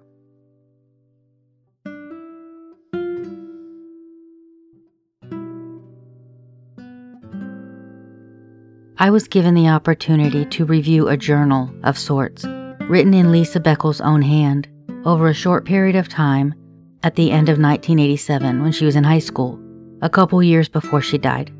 I 9.01 9.11
was 9.11 9.29
given 9.29 9.53
the 9.53 9.69
opportunity 9.69 10.43
to 10.45 10.65
review 10.65 11.07
a 11.07 11.15
journal 11.15 11.73
of 11.83 11.97
sorts, 11.97 12.43
written 12.89 13.13
in 13.13 13.31
Lisa 13.31 13.61
Boeckel's 13.61 14.01
own 14.01 14.21
hand, 14.21 14.67
over 15.05 15.29
a 15.29 15.33
short 15.33 15.63
period 15.63 15.95
of 15.95 16.09
time 16.09 16.53
at 17.03 17.15
the 17.15 17.31
end 17.31 17.47
of 17.47 17.59
1987 17.59 18.61
when 18.61 18.73
she 18.73 18.83
was 18.83 18.97
in 18.97 19.05
high 19.05 19.19
school, 19.19 19.57
a 20.01 20.09
couple 20.09 20.43
years 20.43 20.67
before 20.67 21.01
she 21.01 21.17
died. 21.17 21.53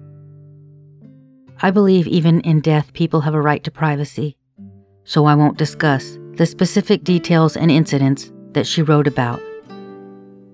I 1.62 1.72
believe 1.72 2.08
even 2.08 2.39
in 2.41 2.62
death, 2.62 2.93
people 2.93 3.19
have 3.22 3.34
a 3.34 3.41
right 3.41 3.62
to 3.65 3.72
privacy, 3.72 4.38
so 5.04 5.26
I 5.26 5.36
won't 5.36 5.58
discuss 5.58 6.17
the 6.36 6.45
specific 6.45 7.04
details 7.04 7.58
and 7.58 7.69
incidents 7.69 8.32
that 8.54 8.65
she 8.65 8.82
wrote 8.82 9.08
about, 9.08 9.41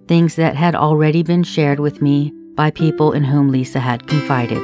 things 0.08 0.36
that 0.36 0.56
had 0.56 0.74
already 0.74 1.22
been 1.22 1.44
shared 1.44 1.80
with 1.80 2.02
me 2.02 2.34
by 2.56 2.72
people 2.72 3.12
in 3.12 3.24
whom 3.24 3.52
Lisa 3.52 3.80
had 3.80 4.08
confided. 4.08 4.62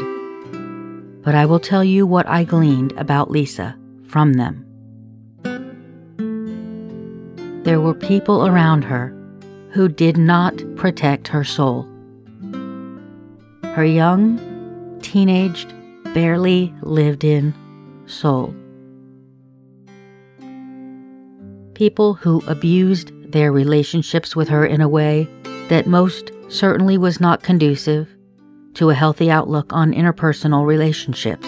But 1.23 1.35
I 1.35 1.45
will 1.45 1.59
tell 1.59 1.83
you 1.83 2.07
what 2.07 2.27
I 2.27 2.43
gleaned 2.43 2.93
about 2.93 3.29
Lisa 3.29 3.77
from 4.07 4.33
them. 4.33 4.65
There 7.63 7.79
were 7.79 7.93
people 7.93 8.47
around 8.47 8.83
her 8.85 9.15
who 9.69 9.87
did 9.87 10.17
not 10.17 10.59
protect 10.75 11.27
her 11.27 11.43
soul. 11.43 11.83
Her 13.75 13.85
young, 13.85 14.99
teenaged, 15.03 15.71
barely 16.13 16.73
lived 16.81 17.23
in 17.23 17.53
soul. 18.05 18.53
People 21.73 22.13
who 22.13 22.41
abused 22.47 23.11
their 23.31 23.51
relationships 23.51 24.35
with 24.35 24.49
her 24.49 24.65
in 24.65 24.81
a 24.81 24.89
way 24.89 25.27
that 25.69 25.87
most 25.87 26.31
certainly 26.49 26.97
was 26.97 27.19
not 27.19 27.43
conducive 27.43 28.09
to 28.73 28.89
a 28.89 28.95
healthy 28.95 29.31
outlook 29.31 29.71
on 29.73 29.93
interpersonal 29.93 30.65
relationships. 30.65 31.47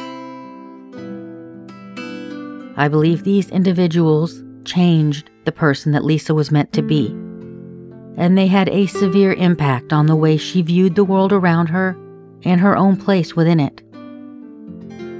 I 2.77 2.87
believe 2.87 3.23
these 3.23 3.49
individuals 3.49 4.41
changed 4.65 5.29
the 5.45 5.51
person 5.51 5.91
that 5.91 6.05
Lisa 6.05 6.33
was 6.33 6.51
meant 6.51 6.73
to 6.73 6.81
be 6.81 7.15
and 8.17 8.37
they 8.37 8.47
had 8.47 8.69
a 8.69 8.85
severe 8.87 9.33
impact 9.33 9.91
on 9.91 10.05
the 10.05 10.15
way 10.15 10.37
she 10.37 10.61
viewed 10.61 10.95
the 10.95 11.03
world 11.03 11.33
around 11.33 11.67
her 11.67 11.97
and 12.43 12.61
her 12.61 12.77
own 12.77 12.95
place 12.95 13.35
within 13.35 13.59
it. 13.59 13.81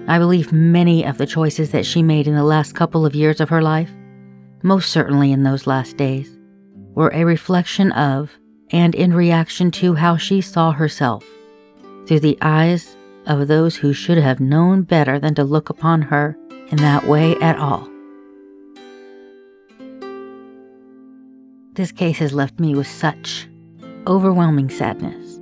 I 0.06 0.20
believe 0.20 0.52
many 0.52 1.06
of 1.06 1.18
the 1.18 1.26
choices 1.26 1.72
that 1.72 1.86
she 1.86 2.04
made 2.04 2.28
in 2.28 2.36
the 2.36 2.44
last 2.44 2.76
couple 2.76 3.06
of 3.06 3.16
years 3.16 3.40
of 3.40 3.50
her 3.50 3.62
life, 3.62 3.90
most 4.62 4.90
certainly 4.90 5.32
in 5.32 5.44
those 5.44 5.66
last 5.66 5.96
days, 5.96 6.38
were 6.94 7.12
a 7.14 7.24
reflection 7.24 7.92
of 7.94 8.38
and 8.72 8.96
in 8.96 9.14
reaction 9.14 9.72
to 9.72 9.94
how 9.94 10.18
she 10.18 10.42
saw 10.42 10.72
herself 10.72 11.24
through 12.06 12.20
the 12.20 12.38
eyes 12.42 12.98
of 13.28 13.48
those 13.48 13.78
who 13.78 13.94
should 13.94 14.18
have 14.18 14.42
known 14.42 14.82
better 14.82 15.20
than 15.20 15.36
to 15.36 15.44
look 15.44 15.70
upon 15.70 16.02
her 16.02 16.38
in 16.68 16.78
that 16.78 17.08
way 17.08 17.36
at 17.38 17.58
all. 17.58 17.90
This 21.76 21.94
case 21.94 22.18
has 22.18 22.34
left 22.34 22.60
me 22.60 22.76
with 22.76 22.88
such 22.88 23.48
overwhelming 24.06 24.70
sadness. 24.70 25.40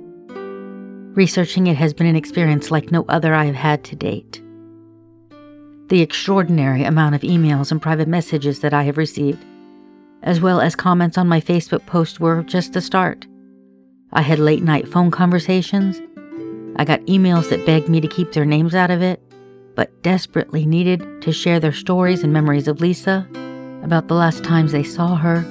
Researching 1.16 1.66
it 1.66 1.76
has 1.76 1.92
been 1.92 2.06
an 2.06 2.16
experience 2.16 2.70
like 2.70 2.92
no 2.92 3.04
other 3.08 3.34
I 3.34 3.46
have 3.46 3.56
had 3.56 3.84
to 3.84 3.96
date. 3.96 4.40
The 5.92 6.00
extraordinary 6.00 6.84
amount 6.84 7.14
of 7.14 7.20
emails 7.20 7.70
and 7.70 7.82
private 7.82 8.08
messages 8.08 8.60
that 8.60 8.72
I 8.72 8.84
have 8.84 8.96
received, 8.96 9.44
as 10.22 10.40
well 10.40 10.58
as 10.58 10.74
comments 10.74 11.18
on 11.18 11.28
my 11.28 11.38
Facebook 11.38 11.84
post, 11.84 12.18
were 12.18 12.42
just 12.44 12.72
the 12.72 12.80
start. 12.80 13.26
I 14.10 14.22
had 14.22 14.38
late 14.38 14.62
night 14.62 14.88
phone 14.88 15.10
conversations. 15.10 16.00
I 16.76 16.86
got 16.86 17.02
emails 17.02 17.50
that 17.50 17.66
begged 17.66 17.90
me 17.90 18.00
to 18.00 18.08
keep 18.08 18.32
their 18.32 18.46
names 18.46 18.74
out 18.74 18.90
of 18.90 19.02
it, 19.02 19.22
but 19.74 20.02
desperately 20.02 20.64
needed 20.64 21.20
to 21.20 21.30
share 21.30 21.60
their 21.60 21.74
stories 21.74 22.22
and 22.22 22.32
memories 22.32 22.68
of 22.68 22.80
Lisa, 22.80 23.28
about 23.82 24.08
the 24.08 24.14
last 24.14 24.42
times 24.42 24.72
they 24.72 24.84
saw 24.84 25.16
her, 25.16 25.42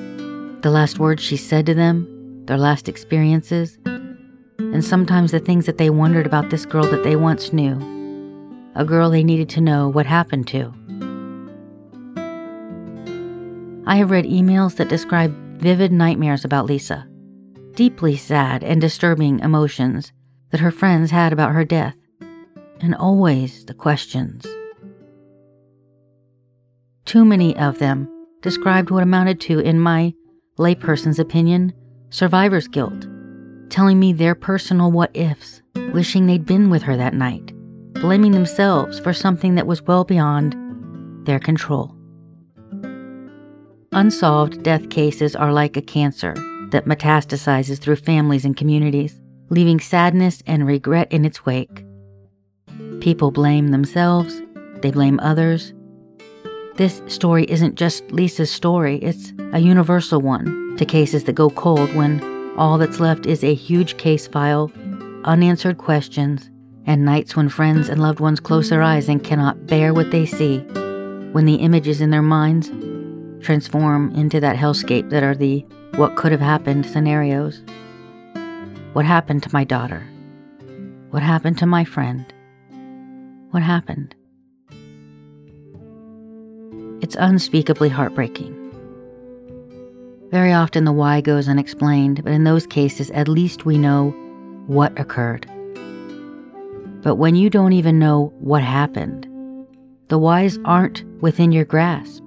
the 0.62 0.72
last 0.72 0.98
words 0.98 1.22
she 1.22 1.38
said 1.38 1.68
to 1.68 1.76
them, 1.76 2.08
their 2.48 2.58
last 2.58 2.90
experiences, 2.90 3.78
and 3.86 4.84
sometimes 4.84 5.34
the 5.34 5.40
things 5.40 5.68
that 5.68 5.78
they 5.78 5.92
wondered 5.92 6.26
about 6.26 6.50
this 6.50 6.66
girl 6.66 6.86
that 6.86 7.04
they 7.04 7.16
once 7.16 7.54
knew, 7.54 8.01
a 8.76 8.86
girl 8.86 9.10
they 9.10 9.24
needed 9.24 9.50
to 9.50 9.62
know 9.62 9.90
what 9.90 10.06
happened 10.06 10.48
to. 10.48 10.74
I 13.86 13.96
have 13.96 14.12
read 14.12 14.26
emails 14.26 14.76
that 14.76 14.90
describe 14.90 15.36
vivid 15.60 15.92
nightmares 15.92 16.46
about 16.46 16.66
Lisa, 16.66 17.08
deeply 17.74 18.16
sad 18.16 18.64
and 18.64 18.80
disturbing 18.80 19.40
emotions 19.40 20.12
that 20.52 20.62
her 20.62 20.72
friends 20.72 21.12
had 21.12 21.34
about 21.34 21.54
her 21.54 21.66
death, 21.66 21.96
and 22.80 22.96
always 22.96 23.66
the 23.66 23.74
questions. 23.74 24.46
Too 27.06 27.26
many 27.26 27.58
of 27.58 27.80
them 27.80 28.10
described 28.42 28.90
what 28.90 29.04
amounted 29.04 29.40
to, 29.42 29.60
in 29.60 29.80
my 29.80 30.14
layperson's 30.58 31.20
opinion, 31.20 31.74
survivor's 32.10 32.68
guilt, 32.68 33.08
telling 33.70 34.00
me 34.00 34.14
their 34.14 34.36
personal 34.36 34.92
what 34.92 35.16
ifs, 35.16 35.62
wishing 35.94 36.26
they'd 36.26 36.46
been 36.46 36.70
with 36.70 36.84
her 36.84 36.98
that 36.98 37.14
night, 37.14 37.51
blaming 38.02 38.32
themselves 38.32 39.00
for 39.00 39.14
something 39.14 39.54
that 39.54 39.68
was 39.68 39.84
well 39.84 40.04
beyond 40.04 40.56
their 41.28 41.40
control. 41.40 41.96
Unsolved 43.92 44.64
death 44.64 44.90
cases 44.90 45.36
are 45.36 45.54
like 45.54 45.78
a 45.78 45.82
cancer 45.82 46.34
that 46.72 46.86
metastasizes 46.86 47.78
through 47.78 47.98
families 47.98 48.44
and 48.44 48.58
communities, 48.58 49.22
leaving 49.50 49.80
sadness 49.80 50.42
and 50.48 50.66
regret 50.66 51.12
in 51.12 51.26
its 51.26 51.46
wake. 51.46 51.86
People 53.02 53.30
blame 53.30 53.68
themselves, 53.68 54.42
they 54.82 54.90
blame 54.90 55.20
others. 55.20 55.74
This 56.76 57.04
story 57.08 57.46
isn't 57.50 57.76
just 57.76 58.10
Lisa's 58.12 58.52
story, 58.52 58.98
it's 58.98 59.32
a 59.54 59.60
universal 59.60 60.22
one 60.22 60.76
to 60.78 60.86
cases 60.86 61.26
that 61.26 61.34
go 61.34 61.52
cold 61.52 61.94
when 61.94 62.20
all 62.58 62.80
that's 62.80 63.00
left 63.00 63.28
is 63.28 63.44
a 63.44 63.54
huge 63.54 63.98
case 63.98 64.26
file, 64.26 64.72
unanswered 65.24 65.78
questions, 65.78 66.51
and 66.86 67.06
nights 67.06 67.36
when 67.36 67.50
friends 67.50 67.90
and 67.90 68.02
loved 68.02 68.20
ones 68.20 68.40
close 68.40 68.70
their 68.70 68.82
eyes 68.82 69.08
and 69.08 69.24
cannot 69.24 69.68
bear 69.68 69.94
what 69.94 70.12
they 70.12 70.26
see, 70.26 70.60
when 71.32 71.46
the 71.46 71.56
images 71.56 72.02
in 72.02 72.10
their 72.10 72.22
minds 72.22 72.70
transform 73.46 74.14
into 74.16 74.40
that 74.40 74.56
hellscape 74.56 75.10
that 75.10 75.24
are 75.24 75.36
the 75.36 75.66
what 75.96 76.16
could 76.16 76.32
have 76.32 76.42
happened 76.42 76.86
scenarios. 76.86 77.62
What 78.94 79.06
happened 79.06 79.44
to 79.44 79.50
my 79.54 79.64
daughter? 79.64 80.08
What 81.10 81.24
happened 81.24 81.58
to 81.60 81.66
my 81.66 81.84
friend? 81.84 82.26
What 83.52 83.64
happened? 83.64 84.16
It's 87.02 87.16
unspeakably 87.20 87.90
heartbreaking. 87.90 88.58
Very 90.32 90.54
often 90.54 90.86
the 90.86 90.94
why 90.94 91.20
goes 91.20 91.50
unexplained, 91.50 92.24
but 92.24 92.32
in 92.32 92.46
those 92.46 92.66
cases, 92.66 93.12
at 93.12 93.28
least 93.28 93.66
we 93.66 93.78
know 93.78 94.12
what 94.68 94.98
occurred. 94.98 95.50
But 97.02 97.16
when 97.16 97.36
you 97.36 97.50
don't 97.50 97.74
even 97.74 97.98
know 97.98 98.34
what 98.40 98.62
happened, 98.62 99.28
the 100.10 100.20
whys 100.20 100.60
aren't 100.66 101.04
within 101.22 101.52
your 101.52 101.66
grasp. 101.66 102.24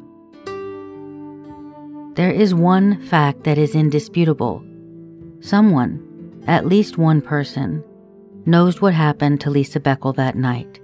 There 2.14 2.30
is 2.30 2.54
one 2.54 3.00
fact 3.06 3.44
that 3.44 3.58
is 3.58 3.74
indisputable. 3.74 4.64
Someone, 5.40 6.42
at 6.46 6.66
least 6.66 6.96
one 6.96 7.20
person, 7.20 7.84
knows 8.46 8.80
what 8.80 8.94
happened 8.94 9.40
to 9.40 9.50
Lisa 9.50 9.80
Boeckel 9.80 10.14
that 10.16 10.36
night. 10.36 10.80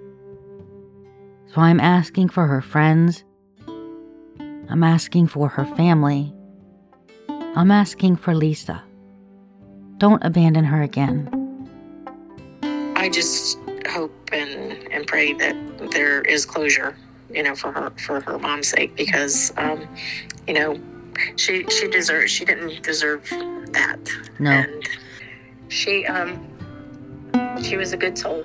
So 1.55 1.61
I'm 1.61 1.81
asking 1.81 2.29
for 2.29 2.46
her 2.46 2.61
friends. 2.61 3.24
I'm 3.66 4.85
asking 4.85 5.29
for 5.29 5.48
her 5.48 5.64
family. 5.76 6.33
I'm 7.29 7.70
asking 7.70 8.16
for 8.16 8.35
Lisa. 8.35 8.83
Don't 9.98 10.24
abandon 10.24 10.64
her 10.64 10.83
again. 10.83 11.29
I 12.96 13.09
just 13.09 13.59
hope 13.88 14.12
and, 14.33 14.73
and 14.93 15.07
pray 15.07 15.33
that 15.35 15.57
there 15.93 16.23
is 16.23 16.45
closure, 16.47 16.97
you 17.31 17.43
know, 17.43 17.55
for 17.55 17.73
her 17.73 17.90
for 17.99 18.21
her 18.21 18.38
mom's 18.38 18.69
sake 18.69 18.95
because 18.97 19.53
um, 19.57 19.87
you 20.47 20.55
know, 20.55 20.79
she 21.37 21.64
she 21.69 21.88
deserves 21.88 22.31
she 22.31 22.45
didn't 22.45 22.83
deserve 22.83 23.29
that. 23.73 23.99
No. 24.38 24.51
And 24.51 24.88
she 25.69 26.07
um 26.07 26.47
she 27.62 27.77
was 27.77 27.93
a 27.93 27.97
good 27.97 28.19
soul. 28.19 28.45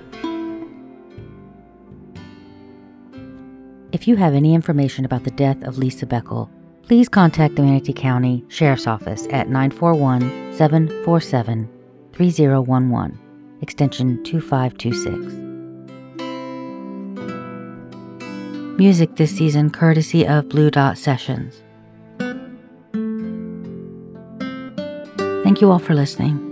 If 3.92 4.06
you 4.06 4.16
have 4.16 4.34
any 4.34 4.54
information 4.54 5.04
about 5.04 5.24
the 5.24 5.30
death 5.30 5.62
of 5.62 5.78
Lisa 5.78 6.06
Boeckel, 6.06 6.50
please 6.82 7.08
contact 7.08 7.56
the 7.56 7.62
Manatee 7.62 7.92
County 7.94 8.44
Sheriff's 8.48 8.86
Office 8.86 9.26
at 9.30 9.48
941 9.48 10.52
747 10.52 11.68
3011, 12.12 13.18
extension 13.60 14.22
2526. 14.24 15.46
Music 18.78 19.16
this 19.16 19.34
season 19.34 19.70
courtesy 19.70 20.26
of 20.26 20.48
Blue 20.48 20.70
Dot 20.70 20.98
Sessions. 20.98 21.62
Thank 25.42 25.60
you 25.60 25.70
all 25.70 25.78
for 25.78 25.94
listening. 25.94 26.45